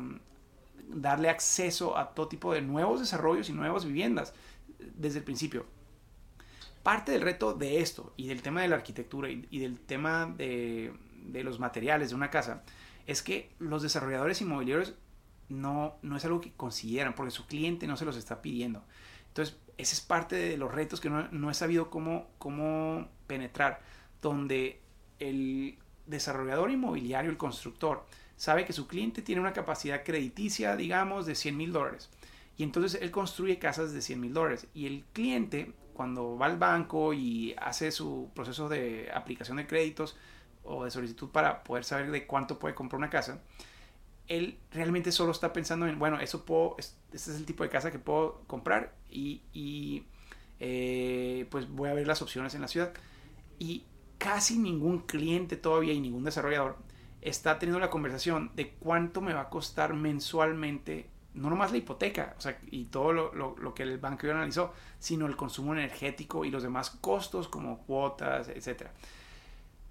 darle 0.90 1.30
acceso 1.30 1.98
a 1.98 2.14
todo 2.14 2.28
tipo 2.28 2.54
de 2.54 2.62
nuevos 2.62 3.00
desarrollos 3.00 3.50
y 3.50 3.54
nuevas 3.54 3.86
viviendas 3.86 4.34
desde 4.96 5.20
el 5.20 5.24
principio. 5.24 5.66
Parte 6.84 7.12
del 7.12 7.22
reto 7.22 7.54
de 7.54 7.80
esto 7.80 8.14
y 8.18 8.28
del 8.28 8.42
tema 8.42 8.62
de 8.62 8.68
la 8.68 8.76
arquitectura 8.76 9.30
y, 9.30 9.60
del 9.60 9.80
tema 9.80 10.34
de, 10.38 10.94
de, 11.26 11.44
los 11.44 11.60
materiales 11.60 12.10
de 12.10 12.16
una 12.16 12.30
casa 12.30 12.64
es 13.06 13.22
que 13.22 13.54
los 13.60 13.84
desarrolladores 13.84 14.42
inmobiliarios 14.42 14.96
no, 15.50 15.98
no 16.02 16.18
es 16.18 16.26
algo 16.26 16.42
que 16.42 16.54
consideran 16.54 17.14
porque 17.14 17.32
su 17.32 17.46
cliente 17.46 17.88
no 17.88 17.98
se 17.98 18.06
los 18.06 18.18
está 18.18 18.42
pidiendo. 18.42 18.84
Entonces, 19.28 19.58
ese 19.78 19.96
es 19.96 20.02
parte 20.02 20.36
de 20.36 20.58
los 20.58 20.74
retos 20.74 21.00
que 21.00 21.10
no, 21.10 21.28
no 21.32 21.50
he 21.52 21.54
sabido 21.54 21.90
cómo, 21.90 22.30
cómo 22.38 23.08
penetrar, 23.28 23.82
donde 24.22 24.82
el 25.20 25.78
desarrollador 26.06 26.72
inmobiliario, 26.72 27.32
el 27.32 27.38
constructor, 27.38 28.06
sabe 28.36 28.66
que 28.66 28.74
su 28.74 28.88
cliente 28.88 29.22
tiene 29.22 29.42
una 29.42 29.54
capacidad 29.54 30.04
crediticia, 30.04 30.76
digamos, 30.76 31.26
de 31.26 31.36
100 31.36 31.58
mil 31.58 31.72
dólares. 31.72 32.10
Y 32.58 32.64
entonces 32.64 33.02
él 33.02 33.12
construye 33.12 33.60
casas 33.60 33.94
de 33.94 34.02
100 34.02 34.20
mil 34.20 34.34
dólares. 34.34 34.68
Y 34.74 34.88
el 34.88 35.06
cliente, 35.14 35.74
cuando 36.02 36.36
va 36.36 36.48
al 36.48 36.58
banco 36.58 37.14
y 37.14 37.54
hace 37.60 37.92
su 37.92 38.32
proceso 38.34 38.68
de 38.68 39.12
aplicación 39.14 39.58
de 39.58 39.68
créditos 39.68 40.18
o 40.64 40.84
de 40.84 40.90
solicitud 40.90 41.30
para 41.30 41.64
poder 41.64 41.84
saber 41.84 42.10
de 42.10 42.26
cuánto 42.26 42.58
puede 42.58 42.74
comprar 42.74 42.98
una 42.98 43.12
casa, 43.12 43.44
él 44.28 44.58
realmente 44.72 45.12
solo 45.12 45.32
está 45.32 45.54
pensando 45.54 45.86
en, 45.86 46.00
bueno, 46.00 46.20
eso 46.20 46.44
puedo, 46.44 46.76
este 46.80 46.96
es 47.14 47.28
el 47.28 47.46
tipo 47.46 47.62
de 47.62 47.70
casa 47.70 47.92
que 47.92 48.00
puedo 48.00 48.42
comprar 48.48 48.96
y, 49.12 50.04
eh, 50.60 51.46
pues 51.52 51.70
voy 51.70 51.90
a 51.90 51.94
ver 51.94 52.08
las 52.08 52.24
opciones 52.24 52.56
en 52.56 52.62
la 52.62 52.68
ciudad. 52.68 52.94
Y 53.60 53.84
casi 54.18 54.58
ningún 54.58 55.02
cliente 55.02 55.56
todavía 55.56 55.94
y 55.94 56.00
ningún 56.00 56.24
desarrollador 56.24 56.78
está 57.22 57.60
teniendo 57.60 57.80
la 57.80 57.92
conversación 57.92 58.50
de 58.56 58.72
cuánto 58.72 59.22
me 59.22 59.36
va 59.36 59.42
a 59.42 59.50
costar 59.50 59.94
mensualmente, 59.94 61.11
no 61.34 61.50
nomás 61.50 61.72
la 61.72 61.78
hipoteca 61.78 62.36
o 62.38 62.42
sea, 62.42 62.60
y 62.70 62.86
todo 62.86 63.14
lo, 63.14 63.34
lo, 63.34 63.74
que 63.74 63.84
el 63.84 63.98
banco 63.98 64.28
ya 64.28 64.34
analizó, 64.34 64.74
sino 65.00 65.28
el 65.28 65.36
consumo 65.36 65.74
energético 65.74 66.46
y 66.46 66.52
los 66.52 66.64
demás 66.64 66.90
costos 66.90 67.48
como 67.48 67.80
cuotas, 67.80 68.50
etc. 68.50 68.88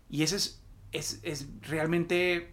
Y 0.08 0.22
ese 0.22 0.36
es, 0.36 0.62
es, 0.92 1.20
es 1.22 1.48
realmente 1.62 2.52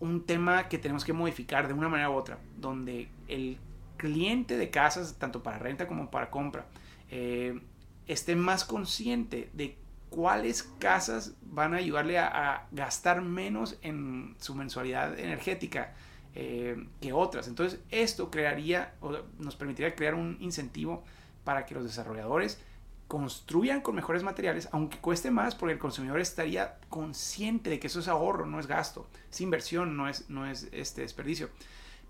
un 0.00 0.24
tema 0.24 0.68
que 0.68 0.78
tenemos 0.78 1.04
que 1.04 1.12
modificar 1.12 1.68
de 1.68 1.74
una 1.74 1.88
manera 1.88 2.10
u 2.10 2.14
otra, 2.14 2.38
donde 2.56 3.08
el 3.26 3.58
cliente 3.96 4.56
de 4.56 4.70
casas, 4.70 5.16
tanto 5.18 5.42
para 5.42 5.58
renta 5.58 5.86
como 5.86 6.10
para 6.10 6.30
compra, 6.30 6.66
eh, 7.10 7.60
esté 8.06 8.36
más 8.36 8.64
consciente 8.64 9.50
de 9.52 9.76
cuáles 10.08 10.62
casas 10.62 11.34
van 11.42 11.74
a 11.74 11.78
ayudarle 11.78 12.18
a, 12.18 12.66
gastar 12.70 13.20
menos 13.20 13.76
en 13.82 14.34
su 14.38 14.54
mensualidad 14.54 15.18
energética 15.18 15.94
eh, 16.40 16.76
que 17.00 17.12
otras. 17.12 17.48
Entonces 17.48 17.80
esto 17.90 18.30
crearía 18.30 18.94
o 19.00 19.10
nos 19.40 19.56
permitiría 19.56 19.96
crear 19.96 20.14
un 20.14 20.36
incentivo 20.38 21.02
para 21.42 21.66
que 21.66 21.74
los 21.74 21.82
desarrolladores 21.82 22.60
construyan 23.08 23.80
con 23.80 23.96
mejores 23.96 24.22
materiales, 24.22 24.68
aunque 24.70 24.98
cueste 24.98 25.32
más, 25.32 25.56
porque 25.56 25.72
el 25.72 25.80
consumidor 25.80 26.20
estaría 26.20 26.78
consciente 26.90 27.70
de 27.70 27.80
que 27.80 27.88
eso 27.88 27.98
es 27.98 28.06
ahorro, 28.06 28.46
no 28.46 28.60
es 28.60 28.68
gasto, 28.68 29.08
es 29.28 29.40
inversión, 29.40 29.96
no 29.96 30.08
es, 30.08 30.30
no 30.30 30.46
es 30.46 30.68
este 30.70 31.00
desperdicio 31.00 31.48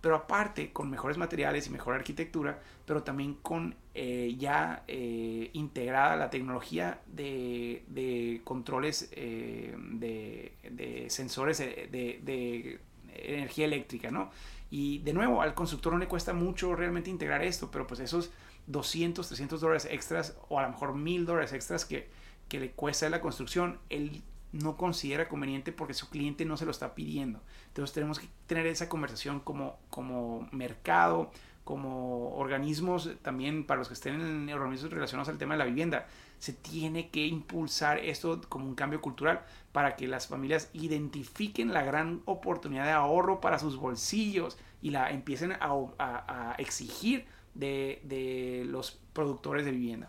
pero 0.00 0.14
aparte 0.14 0.72
con 0.72 0.88
mejores 0.90 1.18
materiales 1.18 1.66
y 1.66 1.70
mejor 1.70 1.94
arquitectura, 1.94 2.60
pero 2.86 3.02
también 3.02 3.34
con 3.34 3.74
eh, 3.94 4.36
ya 4.38 4.84
eh, 4.86 5.50
integrada 5.54 6.14
la 6.14 6.30
tecnología 6.30 7.00
de, 7.06 8.40
controles 8.44 9.10
de, 9.10 11.06
sensores 11.08 11.58
de, 11.58 12.78
energía 13.18 13.66
eléctrica, 13.66 14.10
¿no? 14.10 14.30
Y 14.70 14.98
de 14.98 15.12
nuevo, 15.12 15.40
al 15.40 15.54
constructor 15.54 15.92
no 15.92 15.98
le 15.98 16.08
cuesta 16.08 16.32
mucho 16.32 16.74
realmente 16.74 17.10
integrar 17.10 17.42
esto, 17.42 17.70
pero 17.70 17.86
pues 17.86 18.00
esos 18.00 18.30
200, 18.66 19.26
300 19.26 19.60
dólares 19.60 19.88
extras 19.90 20.36
o 20.48 20.58
a 20.58 20.62
lo 20.62 20.68
mejor 20.70 20.94
1000 20.94 21.26
dólares 21.26 21.52
extras 21.52 21.84
que, 21.84 22.10
que 22.48 22.60
le 22.60 22.72
cuesta 22.72 23.08
la 23.08 23.20
construcción, 23.20 23.78
él 23.88 24.22
no 24.52 24.76
considera 24.76 25.28
conveniente 25.28 25.72
porque 25.72 25.94
su 25.94 26.08
cliente 26.08 26.44
no 26.44 26.56
se 26.56 26.64
lo 26.64 26.70
está 26.70 26.94
pidiendo. 26.94 27.40
Entonces 27.68 27.94
tenemos 27.94 28.18
que 28.18 28.28
tener 28.46 28.66
esa 28.66 28.88
conversación 28.88 29.40
como, 29.40 29.78
como 29.90 30.48
mercado, 30.52 31.30
como 31.68 32.30
organismos, 32.30 33.10
también 33.20 33.66
para 33.66 33.76
los 33.76 33.88
que 33.88 33.92
estén 33.92 34.22
en 34.22 34.48
organismos 34.54 34.90
relacionados 34.90 35.28
al 35.28 35.36
tema 35.36 35.52
de 35.52 35.58
la 35.58 35.66
vivienda. 35.66 36.06
Se 36.38 36.54
tiene 36.54 37.10
que 37.10 37.26
impulsar 37.26 37.98
esto 37.98 38.40
como 38.48 38.64
un 38.64 38.74
cambio 38.74 39.02
cultural 39.02 39.42
para 39.70 39.94
que 39.94 40.08
las 40.08 40.28
familias 40.28 40.70
identifiquen 40.72 41.74
la 41.74 41.82
gran 41.82 42.22
oportunidad 42.24 42.86
de 42.86 42.92
ahorro 42.92 43.42
para 43.42 43.58
sus 43.58 43.76
bolsillos 43.76 44.56
y 44.80 44.92
la 44.92 45.10
empiecen 45.10 45.58
a, 45.60 46.54
exigir 46.56 47.26
de, 47.52 48.00
de 48.02 48.64
los 48.64 48.98
productores 49.12 49.66
de 49.66 49.72
vivienda. 49.72 50.08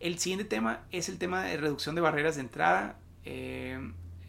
El 0.00 0.18
siguiente 0.18 0.44
tema 0.44 0.80
es 0.90 1.08
el 1.08 1.18
tema 1.18 1.44
de 1.44 1.56
reducción 1.56 1.94
de 1.94 2.00
barreras 2.00 2.34
de 2.34 2.40
entrada 2.40 2.98
eh, 3.24 3.78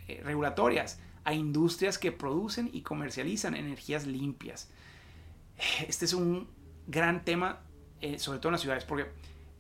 eh, 0.07 0.21
regulatorias 0.23 0.99
a 1.23 1.33
industrias 1.33 1.97
que 1.97 2.11
producen 2.11 2.69
y 2.71 2.81
comercializan 2.81 3.55
energías 3.55 4.05
limpias. 4.05 4.69
Este 5.87 6.05
es 6.05 6.13
un 6.13 6.47
gran 6.87 7.23
tema, 7.23 7.61
eh, 8.01 8.19
sobre 8.19 8.39
todo 8.39 8.49
en 8.49 8.53
las 8.53 8.61
ciudades, 8.61 8.85
porque 8.85 9.07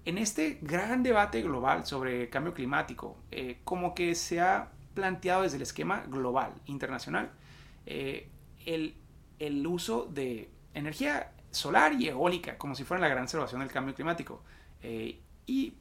en 0.05 0.17
este 0.17 0.59
gran 0.61 1.03
debate 1.03 1.41
global 1.41 1.85
sobre 1.85 2.29
cambio 2.29 2.53
climático, 2.53 3.17
como 3.63 3.95
que 3.95 4.15
se 4.15 4.41
ha 4.41 4.69
planteado 4.93 5.43
desde 5.43 5.55
el 5.55 5.61
esquema 5.61 6.03
global, 6.07 6.53
internacional, 6.65 7.31
el, 7.85 8.95
el, 9.39 9.65
uso 9.65 10.05
de 10.05 10.49
energía 10.73 11.31
solar 11.51 11.93
y 11.93 12.09
eólica, 12.09 12.57
como 12.57 12.75
si 12.75 12.83
fuera 12.83 12.99
la 12.99 13.07
gran 13.07 13.29
salvación 13.29 13.61
del 13.61 13.71
cambio 13.71 13.95
climático. 13.95 14.43
y 15.47 15.73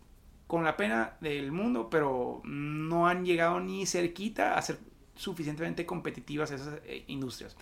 con 0.53 0.65
la 0.65 0.77
pena 0.77 1.17
del 1.23 1.51
mundo, 1.51 1.89
pero 1.89 2.43
no 2.45 3.07
han 3.07 3.25
llegado 3.25 3.59
ni 3.59 3.87
cerquita 3.87 4.59
a 4.59 4.61
ser 4.61 4.79
suficientemente 5.17 5.87
competitivas 5.87 6.51
esas 6.51 6.79
eh, 6.85 7.05
industrias. 7.07 7.57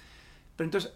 Pero 0.56 0.66
entonces, 0.66 0.92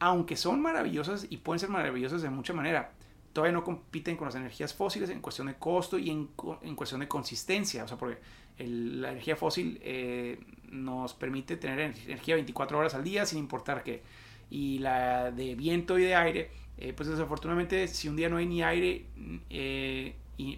aunque 0.00 0.34
son 0.36 0.60
maravillosas 0.60 1.26
y 1.28 1.36
pueden 1.36 1.60
ser 1.60 1.68
maravillosas 1.68 2.22
de 2.22 2.30
mucha 2.30 2.54
manera, 2.54 2.92
todavía 3.34 3.52
no 3.52 3.62
compiten 3.62 4.16
con 4.16 4.26
las 4.26 4.34
energías 4.34 4.74
fósiles 4.74 5.10
en 5.10 5.20
cuestión 5.20 5.46
de 5.46 5.54
costo 5.54 5.98
y 5.98 6.10
en, 6.10 6.26
cuestión 6.74 7.00
de 7.00 7.06
consistencia. 7.06 7.84
O 7.84 7.88
sea, 7.88 7.98
porque 7.98 8.18
la 8.58 9.10
energía 9.10 9.36
fósil 9.36 9.78
eh, 9.82 10.40
nos 10.70 11.12
permite 11.14 11.56
tener 11.56 11.80
energía 11.80 12.34
24 12.34 12.78
horas 12.78 12.94
al 12.94 13.04
día 13.04 13.26
sin 13.26 13.38
importar 13.38 13.82
qué. 13.84 14.02
Y 14.48 14.78
la 14.78 15.30
de 15.30 15.54
viento 15.54 15.98
y 15.98 16.04
de 16.04 16.14
aire, 16.14 16.50
eh, 16.78 16.94
pues 16.94 17.08
desafortunadamente 17.08 17.86
si 17.86 18.08
un 18.08 18.16
día 18.16 18.30
no 18.30 18.38
hay 18.38 18.46
ni 18.46 18.62
aire, 18.62 19.04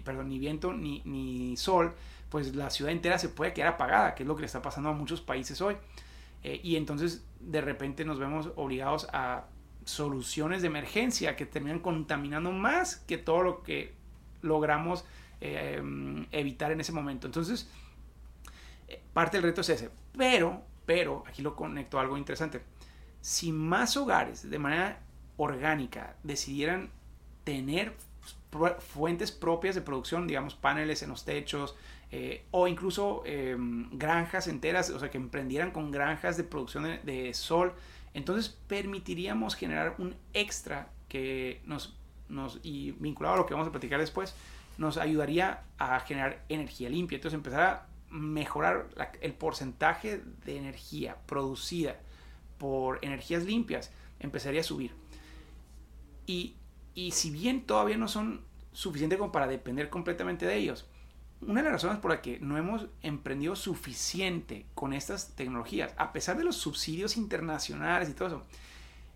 perdón, 0.05 0.29
ni 0.29 0.39
viento 0.39 0.73
ni, 0.73 1.01
ni, 1.03 1.57
sol, 1.57 1.93
pues 2.29 2.55
la 2.55 2.69
ciudad 2.69 2.93
entera 2.93 3.19
se 3.19 3.27
puede 3.27 3.53
quedar 3.53 3.73
apagada, 3.73 4.15
que 4.15 4.23
es 4.23 4.27
lo 4.27 4.35
que 4.35 4.41
le 4.41 4.45
está 4.47 4.61
pasando 4.61 4.89
a 4.89 4.93
muchos 4.93 5.19
países 5.19 5.59
hoy. 5.59 5.75
Eh, 6.43 6.59
y 6.63 6.75
entonces 6.75 7.25
de 7.39 7.61
repente 7.61 8.05
nos 8.05 8.19
vemos 8.19 8.51
obligados 8.55 9.07
a 9.13 9.45
soluciones 9.85 10.61
de 10.61 10.67
emergencia 10.67 11.35
que 11.35 11.45
terminan 11.45 11.79
contaminando 11.79 12.51
más 12.51 12.97
que 12.97 13.17
todo 13.17 13.43
lo 13.43 13.63
que 13.63 13.93
logramos 14.41 15.05
eh, 15.41 15.81
evitar 16.31 16.71
en 16.71 16.81
ese 16.81 16.91
momento. 16.91 17.27
Entonces, 17.27 17.69
eh, 18.87 19.01
parte 19.13 19.37
del 19.37 19.43
reto 19.43 19.61
es 19.61 19.69
ese. 19.69 19.89
Pero, 20.17 20.61
pero, 20.85 21.23
aquí 21.27 21.41
lo 21.41 21.55
conecto 21.55 21.97
a 21.97 22.01
algo 22.01 22.17
interesante. 22.17 22.61
Si 23.21 23.51
más 23.51 23.97
hogares 23.97 24.49
de 24.49 24.59
manera 24.59 25.01
orgánica 25.37 26.15
decidieran 26.23 26.91
tener 27.43 27.93
fuentes 28.79 29.31
propias 29.31 29.75
de 29.75 29.81
producción, 29.81 30.27
digamos 30.27 30.55
paneles 30.55 31.01
en 31.03 31.09
los 31.09 31.25
techos 31.25 31.75
eh, 32.15 32.45
o 32.51 32.67
incluso 32.67 33.23
em, 33.25 33.89
granjas 33.97 34.47
enteras, 34.47 34.91
o 34.91 34.99
sea, 34.99 35.09
que 35.09 35.17
emprendieran 35.17 35.71
con 35.71 35.89
granjas 35.89 36.37
de 36.37 36.43
producción 36.43 36.83
de, 37.03 37.33
sol. 37.33 37.73
Entonces 38.13 38.55
permitiríamos 38.67 39.55
generar 39.55 39.95
un 39.97 40.15
extra 40.33 40.89
que 41.09 41.61
nos, 41.65 41.97
nos, 42.29 42.59
y 42.61 42.91
vinculado 42.91 43.35
a 43.35 43.37
lo 43.39 43.45
que 43.47 43.55
vamos 43.55 43.67
a 43.67 43.71
platicar 43.71 43.99
después, 43.99 44.35
nos 44.77 44.97
ayudaría 44.97 45.63
a 45.79 45.99
generar 46.01 46.43
energía 46.49 46.89
limpia. 46.89 47.15
Entonces 47.15 47.35
empezar 47.35 47.61
a 47.61 47.87
mejorar 48.11 48.89
el 49.21 49.33
porcentaje 49.33 50.21
de 50.45 50.57
energía 50.57 51.17
producida 51.25 51.99
por 52.59 52.99
energías 53.01 53.43
limpias 53.43 53.91
empezaría 54.19 54.61
a 54.61 54.63
subir. 54.63 54.91
Y 56.27 56.53
y 56.95 57.11
si 57.11 57.31
bien 57.31 57.65
todavía 57.65 57.97
no 57.97 58.07
son 58.07 58.41
suficientes 58.71 59.17
como 59.17 59.31
para 59.31 59.47
depender 59.47 59.89
completamente 59.89 60.45
de 60.45 60.57
ellos, 60.57 60.85
una 61.47 61.61
de 61.61 61.63
las 61.63 61.73
razones 61.73 61.99
por 61.99 62.11
la 62.11 62.21
que 62.21 62.39
no 62.39 62.57
hemos 62.57 62.87
emprendido 63.01 63.55
suficiente 63.55 64.65
con 64.73 64.93
estas 64.93 65.35
tecnologías, 65.35 65.93
a 65.97 66.13
pesar 66.13 66.37
de 66.37 66.43
los 66.43 66.55
subsidios 66.55 67.17
internacionales 67.17 68.09
y 68.09 68.13
todo 68.13 68.27
eso, 68.27 68.43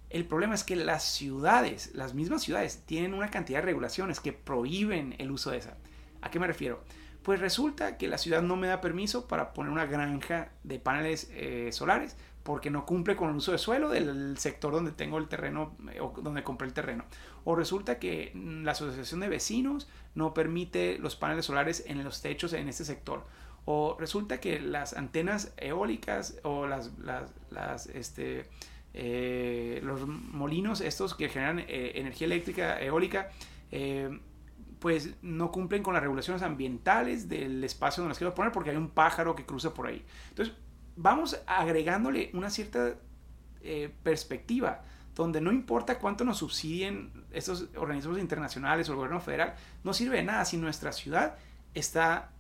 el 0.10 0.26
problema 0.26 0.56
es 0.56 0.64
que 0.64 0.76
las 0.76 1.04
ciudades, 1.04 1.92
las 1.94 2.14
mismas 2.14 2.44
ciudades, 2.44 2.84
tienen 2.86 3.14
una 3.14 3.30
cantidad 3.30 3.60
de 3.60 3.66
regulaciones 3.66 4.20
que 4.20 4.32
prohíben 4.32 5.16
el 5.18 5.32
uso 5.32 5.52
de 5.52 5.58
esa. 5.58 5.78
¿A 6.22 6.32
qué 6.32 6.40
me 6.40 6.48
refiero? 6.48 6.84
Pues 7.24 7.42
resulta 7.42 7.98
que 7.98 8.08
la 8.08 8.18
ciudad 8.18 8.42
no 8.42 8.56
me 8.56 8.68
da 8.68 8.80
permiso 8.80 9.28
para 9.28 9.54
poner 9.54 9.72
una 9.72 9.86
granja 9.86 10.50
de 10.64 10.80
paneles 10.80 11.30
eh, 11.34 11.70
solares 11.74 12.16
porque 12.48 12.72
no 12.72 12.86
cumple 12.86 13.18
con 13.18 13.30
el 13.30 13.36
uso 13.36 13.52
de 13.52 13.58
suelo 13.58 13.90
del 13.90 14.38
sector 14.38 14.72
donde 14.72 14.94
tengo 14.94 15.18
el 15.18 15.28
terreno 15.28 15.76
eh, 15.92 16.00
o 16.00 16.14
donde 16.22 16.44
compré 16.44 16.66
el 16.66 16.74
terreno. 16.74 17.04
O 17.44 17.58
resulta 17.58 18.00
que 18.00 18.32
mm, 18.34 18.64
la 18.64 18.72
asociación 18.72 19.20
de 19.20 19.28
vecinos 19.28 19.90
no 20.16 20.34
permite 20.34 20.98
los 20.98 21.18
paneles 21.18 21.44
solares 21.44 21.84
en 21.88 22.02
los 22.06 22.22
techos 22.22 22.54
en 22.54 22.70
este 22.70 22.86
sector. 22.86 23.26
O 23.66 23.98
resulta 24.00 24.40
que 24.40 24.62
las 24.62 24.94
antenas 24.94 25.52
eólicas 25.58 26.40
o 26.44 26.68
las, 26.68 26.90
este, 27.88 28.46
eh, 28.94 29.82
los 29.84 30.08
molinos 30.08 30.80
estos 30.80 31.16
que 31.16 31.28
generan 31.28 31.66
energía 31.68 32.28
eléctrica 32.28 32.80
eólica 32.82 33.30
pues 34.80 35.16
no 35.22 35.52
cumplen 35.52 35.84
con 35.84 35.96
las 35.96 36.02
regulaciones 36.02 36.44
ambientales 36.44 37.28
del 37.28 37.62
espacio 37.66 38.02
donde 38.04 38.12
las 38.12 38.18
quiero 38.18 38.34
poner 38.34 38.54
porque 38.54 38.70
hay 38.70 38.78
un 38.78 38.90
pájaro 38.90 39.36
que 39.36 39.46
cruza 39.46 39.74
por 39.74 39.88
ahí. 39.88 40.06
Entonces, 40.30 40.56
vamos 40.98 41.40
agregándole 41.46 42.32
una 42.34 42.50
cierta 42.50 42.96
eh, 43.62 43.94
perspectiva 44.04 44.84
donde 45.16 45.42
no 45.42 45.52
importa 45.52 45.98
cuánto 45.98 46.24
nos 46.24 46.38
subsidien 46.38 47.12
estos 47.32 47.70
organismos 47.76 48.20
internacionales 48.20 48.88
o 48.88 48.92
el 48.92 48.98
gobierno 48.98 49.20
federal, 49.20 49.56
no 49.84 49.94
sirve 49.94 50.18
de 50.18 50.24
nada 50.24 50.46
si 50.46 50.58
nuestra 50.58 50.92
ciudad 50.92 51.38
está 51.74 52.32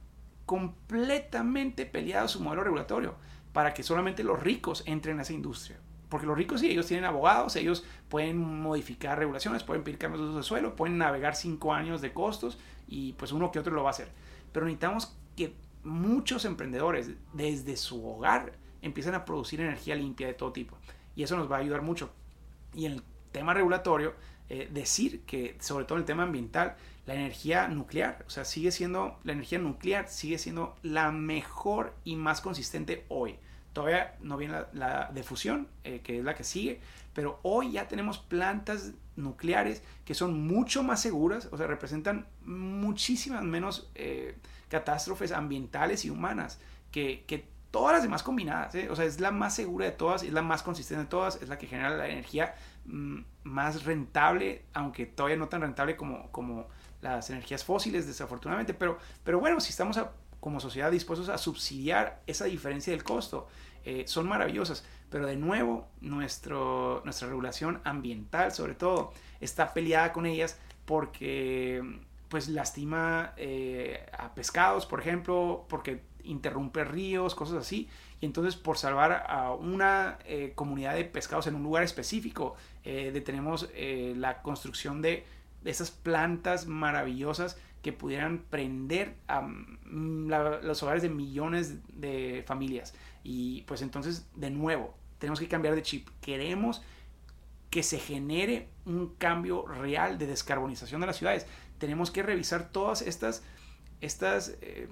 completamente 0.45 1.85
peleada 1.85 2.27
su 2.27 2.39
modelo 2.39 2.63
regulatorio 2.63 3.15
para 3.51 3.73
que 3.73 3.81
solamente 3.81 4.23
los 4.23 4.39
ricos 4.39 4.83
entren 4.85 5.17
a 5.19 5.23
esa 5.23 5.33
industria. 5.33 5.77
Porque 6.09 6.27
los 6.27 6.37
ricos 6.37 6.61
sí, 6.61 6.69
ellos 6.69 6.85
tienen 6.85 7.05
abogados, 7.05 7.55
ellos 7.55 7.83
pueden 8.07 8.37
modificar 8.37 9.17
regulaciones, 9.17 9.63
pueden 9.63 9.83
pedir 9.83 9.97
cambios 9.97 10.21
de 10.21 10.29
uso 10.29 10.37
de 10.37 10.43
suelo, 10.43 10.75
pueden 10.75 10.97
navegar 10.97 11.35
cinco 11.35 11.73
años 11.73 12.01
de 12.01 12.13
costos 12.13 12.59
y 12.87 13.13
pues 13.13 13.31
uno 13.31 13.51
que 13.51 13.59
otro 13.59 13.73
lo 13.73 13.83
va 13.83 13.89
a 13.89 13.91
hacer. 13.91 14.09
Pero 14.53 14.65
necesitamos 14.67 15.17
que 15.35 15.55
muchos 15.87 16.45
emprendedores 16.45 17.11
desde 17.33 17.77
su 17.77 18.05
hogar 18.05 18.53
empiecen 18.81 19.15
a 19.15 19.25
producir 19.25 19.61
energía 19.61 19.95
limpia 19.95 20.27
de 20.27 20.33
todo 20.33 20.51
tipo. 20.51 20.77
Y 21.15 21.23
eso 21.23 21.35
nos 21.35 21.51
va 21.51 21.57
a 21.57 21.59
ayudar 21.59 21.81
mucho. 21.81 22.11
Y 22.73 22.85
en 22.85 22.93
el 22.93 23.03
tema 23.31 23.53
regulatorio, 23.53 24.13
eh, 24.49 24.69
decir 24.71 25.21
que 25.21 25.57
sobre 25.59 25.85
todo 25.85 25.97
en 25.97 26.03
el 26.03 26.05
tema 26.05 26.23
ambiental, 26.23 26.75
la 27.05 27.15
energía 27.15 27.67
nuclear, 27.67 28.23
o 28.27 28.29
sea, 28.29 28.45
sigue 28.45 28.71
siendo, 28.71 29.19
la 29.23 29.33
energía 29.33 29.59
nuclear 29.59 30.07
sigue 30.09 30.37
siendo 30.37 30.75
la 30.83 31.11
mejor 31.11 31.95
y 32.03 32.15
más 32.15 32.41
consistente 32.41 33.05
hoy. 33.09 33.37
Todavía 33.73 34.15
no 34.21 34.37
viene 34.37 34.63
la, 34.73 35.09
de 35.13 35.23
fusión, 35.23 35.67
eh, 35.83 36.01
que 36.03 36.19
es 36.19 36.23
la 36.23 36.35
que 36.35 36.43
sigue, 36.43 36.81
pero 37.13 37.39
hoy 37.43 37.71
ya 37.71 37.87
tenemos 37.87 38.17
plantas 38.17 38.93
nucleares 39.17 39.83
que 40.05 40.13
son 40.13 40.47
mucho 40.47 40.83
más 40.83 41.01
seguras, 41.01 41.49
o 41.51 41.57
sea, 41.57 41.67
representan 41.67 42.27
muchísimas 42.45 43.43
menos 43.43 43.89
eh, 43.95 44.37
catástrofes 44.69 45.31
ambientales 45.31 46.05
y 46.05 46.09
humanas 46.09 46.59
que, 46.91 47.45
todas 47.71 47.93
las 47.93 48.01
demás 48.01 48.23
combinadas. 48.23 48.73
¿eh? 48.75 48.89
O 48.89 48.95
sea, 48.95 49.05
es 49.05 49.19
la 49.19 49.31
más 49.31 49.53
segura 49.53 49.85
de 49.85 49.91
todas, 49.91 50.23
es 50.23 50.31
la 50.31 50.41
más 50.41 50.63
consistente 50.63 51.03
de 51.03 51.09
todas, 51.09 51.41
es 51.41 51.49
la 51.49 51.57
que 51.57 51.67
genera 51.67 51.89
la 51.89 52.07
energía 52.07 52.55
mm, 52.85 53.19
más 53.43 53.83
rentable, 53.83 54.63
aunque 54.73 55.05
todavía 55.05 55.35
no 55.37 55.49
tan 55.49 55.61
rentable 55.61 55.95
como, 55.97 56.31
como 56.31 56.67
las 57.01 57.29
energías 57.29 57.63
fósiles, 57.65 58.07
desafortunadamente. 58.07 58.73
Pero, 58.73 58.97
pero 59.23 59.39
bueno, 59.39 59.59
si 59.59 59.71
estamos 59.71 59.99
como 60.39 60.59
sociedad 60.59 60.89
dispuestos 60.89 61.29
a 61.29 61.37
subsidiar 61.37 62.21
esa 62.25 62.45
diferencia 62.45 62.93
del 62.93 63.03
costo, 63.03 63.47
eh, 63.89 64.03
son 64.05 64.27
maravillosas, 64.27 64.83
pero 65.09 65.25
de 65.25 65.37
nuevo 65.37 65.87
nuestra 66.01 66.99
regulación 67.21 67.79
ambiental 67.85 68.51
sobre 68.51 68.75
todo 68.75 69.13
está 69.39 69.73
peleada 69.73 70.11
con 70.11 70.25
ellas 70.25 70.59
porque 70.83 71.81
pues 72.27 72.49
lastima 72.49 73.31
eh, 73.37 74.05
a 74.11 74.33
pescados, 74.33 74.85
por 74.85 74.99
ejemplo, 74.99 75.65
porque 75.69 76.01
interrumpe 76.25 76.83
ríos, 76.83 77.33
cosas 77.33 77.59
así. 77.59 77.87
Y 78.19 78.25
entonces 78.25 78.57
por 78.57 78.77
salvar 78.77 79.25
a 79.29 79.53
una 79.53 80.19
eh, 80.25 80.51
comunidad 80.53 80.95
de 80.95 81.05
pescados 81.05 81.47
en 81.47 81.55
un 81.55 81.63
lugar 81.63 81.83
específico, 81.83 82.57
detenemos 82.83 83.69
la 83.73 84.41
construcción 84.41 85.01
de 85.01 85.25
esas 85.63 85.91
plantas 85.91 86.67
maravillosas 86.67 87.57
que 87.87 87.93
pudieran 87.93 88.39
prender 88.49 89.15
a 89.29 89.39
mm, 89.43 90.27
los 90.61 90.83
hogares 90.83 91.01
de 91.01 91.07
millones 91.07 91.77
de 91.87 92.43
familias. 92.45 92.93
Y 93.23 93.61
pues 93.61 93.81
entonces, 93.81 94.27
de 94.35 94.49
nuevo, 94.49 94.93
tenemos 95.19 95.39
que 95.39 95.47
cambiar 95.47 95.73
de 95.73 95.83
chip. 95.83 96.09
Queremos 96.19 96.81
que 97.69 97.83
se 97.83 97.97
genere 97.97 98.67
un 98.85 99.15
cambio 99.15 99.65
real 99.65 100.17
de 100.17 100.27
descarbonización 100.27 100.99
de 100.99 101.07
las 101.07 101.15
ciudades. 101.15 101.47
Tenemos 101.77 102.11
que 102.11 102.23
revisar 102.23 102.71
todas 102.71 103.01
estas, 103.01 103.41
estas 104.01 104.57
eh, 104.59 104.89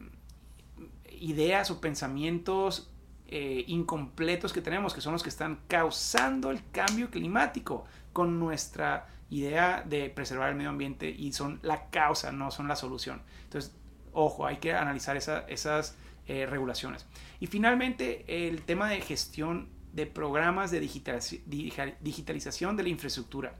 ideas 1.19 1.71
o 1.71 1.81
pensamientos 1.81 2.89
eh, 3.27 3.65
incompletos 3.67 4.53
que 4.53 4.61
tenemos, 4.61 4.93
que 4.93 5.01
son 5.01 5.11
los 5.11 5.21
que 5.21 5.27
están 5.27 5.59
causando 5.67 6.49
el 6.49 6.61
cambio 6.71 7.11
climático 7.11 7.83
con 8.15 8.39
nuestra 8.39 9.07
idea 9.29 9.83
de 9.85 10.09
preservar 10.09 10.47
el 10.49 10.55
medio 10.55 10.69
ambiente 10.69 11.09
y 11.09 11.33
son 11.33 11.59
la 11.63 11.89
causa, 11.89 12.31
no 12.31 12.49
son 12.49 12.69
la 12.69 12.77
solución. 12.77 13.21
Entonces, 13.43 13.75
ojo, 14.13 14.45
hay 14.45 14.55
que 14.55 14.73
analizar 14.73 15.17
esas 15.17 15.97
eh, 16.25 16.45
regulaciones. 16.45 17.05
Y 17.41 17.47
finalmente, 17.47 18.47
el 18.47 18.61
tema 18.61 18.87
de 18.89 19.01
gestión 19.01 19.67
de 19.91 20.05
programas 20.05 20.71
de 20.71 20.79
digitalización 20.79 22.77
de 22.77 22.83
la 22.83 22.89
infraestructura. 22.89 23.55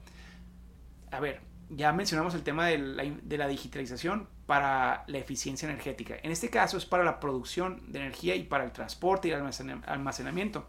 A 1.10 1.20
ver, 1.20 1.42
ya 1.68 1.92
mencionamos 1.92 2.34
el 2.34 2.42
tema 2.42 2.66
de 2.68 2.78
la, 2.78 3.48
digitalización 3.48 4.26
para 4.46 5.04
la 5.06 5.18
eficiencia 5.18 5.68
energética. 5.68 6.16
En 6.22 6.30
este 6.30 6.48
caso 6.48 6.78
es 6.78 6.86
para 6.86 7.04
la 7.04 7.20
producción 7.20 7.92
de 7.92 7.98
energía 7.98 8.36
y 8.36 8.44
para 8.44 8.64
el 8.64 8.72
transporte 8.72 9.28
y 9.28 9.32
el 9.32 9.42
almacenamiento. 9.86 10.66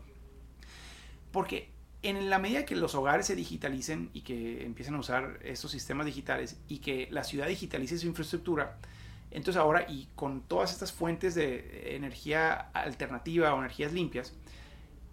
Porque 1.31 1.76
en 2.03 2.29
la 2.29 2.39
medida 2.39 2.65
que 2.65 2.75
los 2.75 2.95
hogares 2.95 3.25
se 3.25 3.35
digitalicen 3.35 4.09
y 4.13 4.21
que 4.21 4.65
empiecen 4.65 4.95
a 4.95 4.99
usar 4.99 5.39
estos 5.43 5.71
sistemas 5.71 6.05
digitales 6.05 6.59
y 6.67 6.79
que 6.79 7.07
la 7.11 7.23
ciudad 7.23 7.47
digitalice 7.47 7.97
su 7.97 8.07
infraestructura, 8.07 8.77
entonces 9.31 9.59
ahora, 9.59 9.85
y 9.89 10.07
con 10.15 10.41
todas 10.41 10.71
estas 10.71 10.93
fuentes 10.93 11.35
de 11.35 11.95
energía 11.95 12.53
alternativa 12.73 13.53
o 13.53 13.59
energías 13.59 13.93
limpias, 13.93 14.33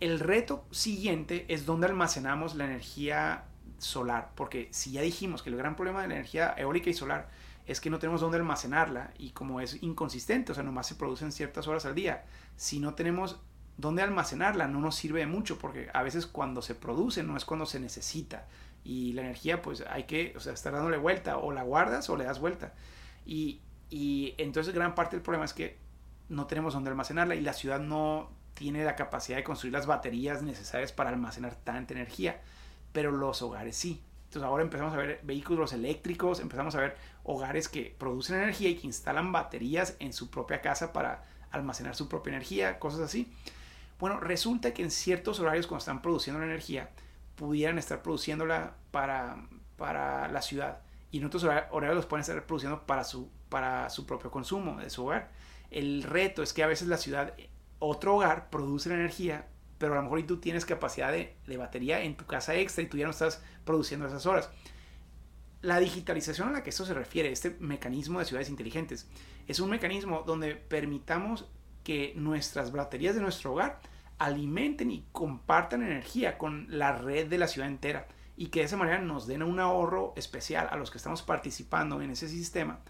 el 0.01 0.21
reto 0.21 0.67
siguiente 0.71 1.47
es 1.49 1.67
dónde 1.67 1.87
almacenamos 1.87 2.55
la 2.55 2.67
energía 2.67 3.45
solar, 3.79 4.31
porque 4.35 4.69
si 4.71 4.93
ya 4.93 5.03
dijimos 5.03 5.43
que 5.43 5.51
el 5.51 5.57
gran 5.57 5.77
problema 5.77 6.03
de 6.03 6.09
la 6.09 6.15
energía 6.15 6.55
eólica 6.57 6.91
y 6.91 6.95
solar 6.95 7.29
es 7.67 7.81
que 7.81 7.91
no 7.91 7.99
tenemos 7.99 8.21
dónde 8.21 8.37
almacenarla 8.37 9.13
y 9.19 9.31
como 9.31 9.61
es 9.61 9.83
inconsistente, 9.83 10.53
o 10.53 10.55
sea, 10.55 10.65
nomás 10.65 10.87
se 10.87 10.95
producen 10.95 11.33
ciertas 11.33 11.67
horas 11.67 11.87
al 11.87 11.95
día, 11.95 12.25
si 12.57 12.79
no 12.79 12.95
tenemos 12.95 13.41
dónde 13.77 14.03
almacenarla 14.03 14.69
no 14.69 14.81
nos 14.81 14.95
sirve 14.95 15.21
de 15.21 15.27
mucho 15.27 15.59
porque 15.59 15.91
a 15.93 16.03
veces 16.03 16.27
cuando 16.27 16.63
se 16.63 16.75
produce 16.75 17.23
no 17.23 17.37
es 17.37 17.45
cuando 17.45 17.67
se 17.67 17.81
necesita 17.81 18.47
y 18.85 19.13
la 19.13 19.23
energía 19.23 19.63
pues 19.63 19.85
hay 19.89 20.05
que, 20.05 20.35
o 20.37 20.41
sea, 20.41 20.53
estar 20.53 20.73
dándole 20.73 20.97
vuelta 20.97 21.39
o 21.39 21.53
la 21.53 21.63
guardas 21.63 22.09
o 22.11 22.17
le 22.17 22.25
das 22.25 22.39
vuelta 22.39 22.75
y, 23.27 23.61
y 23.91 24.35
entonces 24.39 24.75
gran 24.75 24.95
parte 24.95 25.17
del 25.17 25.23
problema 25.23 25.45
es 25.45 25.55
que 25.55 25.79
no 26.29 26.47
tenemos 26.47 26.75
dónde 26.75 26.91
almacenarla 26.91 27.35
y 27.35 27.41
la 27.41 27.53
ciudad 27.53 27.81
no 27.81 28.31
tiene 28.55 28.85
la 28.85 28.97
capacidad 28.97 29.37
de 29.37 29.45
construir 29.45 29.73
las 29.73 29.87
baterías 29.87 30.43
necesarias 30.43 30.93
para 30.93 31.11
almacenar 31.11 31.57
tanta 31.57 31.93
energía, 31.93 32.41
pero 32.93 33.11
los 33.11 33.43
hogares 33.43 33.77
sí. 33.77 34.03
Entonces 34.27 34.49
ahora 34.49 34.63
empezamos 34.63 34.95
a 34.95 34.97
ver 34.97 35.21
vehículos 35.23 35.73
eléctricos, 35.73 36.41
empezamos 36.41 36.75
a 36.75 36.81
ver 36.81 36.97
hogares 37.25 37.69
que 37.69 37.95
producen 37.99 38.37
energía 38.37 38.71
y 38.71 38.77
que 38.77 38.87
instalan 38.87 39.33
baterías 39.33 39.97
en 39.99 40.13
su 40.13 40.31
propia 40.31 40.61
casa 40.61 40.93
para 40.93 41.25
almacenar 41.51 41.95
su 41.95 42.09
propia 42.09 42.31
energía, 42.31 42.79
cosas 42.79 43.01
así. 43.01 43.33
Bueno, 44.05 44.21
resulta 44.21 44.75
que 44.75 44.83
en 44.83 44.91
ciertos 44.91 45.41
horarios 45.41 45.67
cuando 45.67 45.79
están 45.79 46.03
produciendo 46.03 46.39
la 46.39 46.45
energía, 46.45 46.91
pudieran 47.37 47.79
estar 47.79 48.03
produciéndola 48.03 48.77
para, 48.91 49.49
para 49.79 50.29
la 50.29 50.43
ciudad 50.43 50.83
y 51.11 51.17
en 51.17 51.25
otros 51.25 51.43
horarios 51.43 51.95
los 51.95 52.05
pueden 52.05 52.21
estar 52.21 52.45
produciendo 52.45 52.85
para 52.85 53.03
su 53.03 53.31
para 53.49 53.89
su 53.89 54.05
propio 54.05 54.31
consumo 54.31 54.77
de 54.79 54.91
su 54.91 55.07
hogar. 55.07 55.31
El 55.71 56.03
reto 56.03 56.43
es 56.43 56.53
que 56.53 56.63
a 56.63 56.67
veces 56.67 56.87
la 56.87 56.99
ciudad, 56.99 57.33
otro 57.79 58.17
hogar, 58.17 58.51
produce 58.51 58.91
la 58.91 58.97
energía, 58.97 59.49
pero 59.79 59.95
a 59.95 59.97
lo 59.97 60.03
mejor 60.03 60.23
tú 60.25 60.39
tienes 60.39 60.67
capacidad 60.67 61.11
de, 61.11 61.57
batería 61.57 62.03
en 62.03 62.15
tu 62.15 62.27
casa 62.27 62.55
extra 62.57 62.85
y 62.85 62.89
tú 62.89 62.99
ya 62.99 63.07
no 63.07 63.11
estás 63.11 63.43
produciendo 63.65 64.07
esas 64.07 64.27
horas. 64.27 64.51
La 65.63 65.81
digitalización 65.81 66.49
a 66.49 66.53
la 66.53 66.63
que 66.63 66.69
esto 66.69 66.85
se 66.85 66.93
refiere, 66.93 67.33
este 67.33 67.57
mecanismo 67.59 68.19
de 68.19 68.27
ciudades 68.27 68.51
inteligentes, 68.51 69.09
es 69.49 69.61
un 69.61 69.71
mecanismo 69.71 70.25
donde 70.27 70.57
permitamos 70.57 71.47
que 71.85 72.13
nuestras 72.17 72.71
baterías 72.71 73.15
de 73.15 73.23
nuestro 73.23 73.53
hogar 73.53 73.81
alimenten 74.19 74.91
y 74.91 75.05
compartan 75.13 75.83
energía 75.83 76.39
con 76.39 76.67
la 76.69 76.93
red 76.93 77.29
de 77.29 77.39
la 77.39 77.49
ciudad 77.49 77.69
entera 77.69 78.07
y 78.37 78.47
que 78.47 78.61
de 78.61 78.67
esa 78.67 78.77
manera 78.77 78.99
nos 78.99 79.27
den 79.27 79.43
un 79.43 79.61
ahorro 79.61 80.13
especial 80.17 80.69
a 80.71 80.77
los 80.77 80.91
que 80.91 80.99
estamos 80.99 81.23
participando 81.23 82.01
en 82.03 82.11
ese 82.11 82.29
sistema 82.29 82.81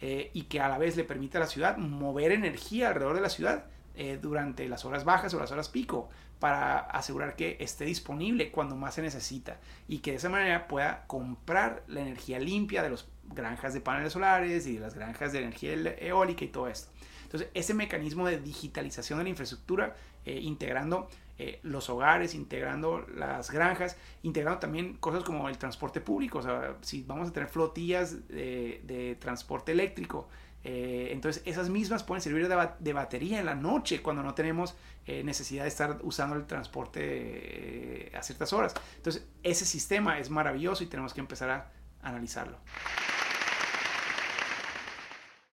eh, 0.00 0.30
y 0.32 0.42
que 0.42 0.60
a 0.60 0.68
la 0.68 0.78
vez 0.78 0.96
le 0.96 1.04
permite 1.04 1.36
a 1.36 1.40
la 1.40 1.46
ciudad 1.46 1.76
mover 1.76 2.32
energía 2.32 2.88
alrededor 2.88 3.14
de 3.14 3.20
la 3.20 3.28
ciudad 3.28 3.66
eh, 3.96 4.18
durante 4.20 4.68
las 4.68 4.84
horas 4.84 5.04
bajas 5.04 5.32
o 5.34 5.38
las 5.38 5.52
horas 5.52 5.68
pico 5.68 6.08
para 6.40 6.78
asegurar 6.78 7.36
que 7.36 7.56
esté 7.60 7.84
disponible 7.84 8.50
cuando 8.50 8.76
más 8.76 8.94
se 8.94 9.02
necesita 9.02 9.60
y 9.88 9.98
que 9.98 10.10
de 10.10 10.16
esa 10.16 10.28
manera 10.28 10.66
pueda 10.68 11.06
comprar 11.06 11.84
la 11.86 12.00
energía 12.00 12.38
limpia 12.38 12.82
de 12.82 12.90
las 12.90 13.06
granjas 13.32 13.72
de 13.72 13.80
paneles 13.80 14.12
solares 14.12 14.66
y 14.66 14.74
de 14.74 14.80
las 14.80 14.94
granjas 14.94 15.32
de 15.32 15.38
energía 15.38 15.72
eólica 15.98 16.44
y 16.44 16.48
todo 16.48 16.68
esto. 16.68 16.90
Entonces, 17.22 17.48
ese 17.54 17.74
mecanismo 17.74 18.26
de 18.26 18.38
digitalización 18.38 19.18
de 19.18 19.24
la 19.24 19.30
infraestructura, 19.30 19.96
eh, 20.24 20.40
integrando 20.40 21.08
eh, 21.38 21.60
los 21.62 21.90
hogares, 21.90 22.34
integrando 22.34 23.06
las 23.14 23.50
granjas, 23.50 23.96
integrando 24.22 24.60
también 24.60 24.94
cosas 24.94 25.24
como 25.24 25.48
el 25.48 25.58
transporte 25.58 26.00
público. 26.00 26.38
O 26.38 26.42
sea, 26.42 26.76
si 26.80 27.02
vamos 27.02 27.28
a 27.28 27.32
tener 27.32 27.48
flotillas 27.48 28.28
de, 28.28 29.16
transporte 29.20 29.72
eléctrico, 29.72 30.28
eh, 30.62 31.08
entonces 31.10 31.42
esas 31.44 31.68
mismas 31.68 32.02
pueden 32.04 32.22
servir 32.22 32.48
de, 32.48 32.92
batería 32.92 33.38
en 33.38 33.46
la 33.46 33.54
noche 33.54 34.00
cuando 34.00 34.22
no 34.22 34.34
tenemos 34.34 34.74
necesidad 35.06 35.64
de 35.64 35.68
estar 35.68 35.98
usando 36.02 36.34
el 36.36 36.46
transporte 36.46 38.10
a 38.14 38.22
ciertas 38.22 38.54
horas. 38.54 38.74
Entonces 38.96 39.26
ese 39.42 39.66
sistema 39.66 40.18
es 40.18 40.30
maravilloso 40.30 40.82
y 40.82 40.86
tenemos 40.86 41.12
que 41.12 41.20
empezar 41.20 41.50
a 41.50 41.70
analizarlo. 42.02 42.56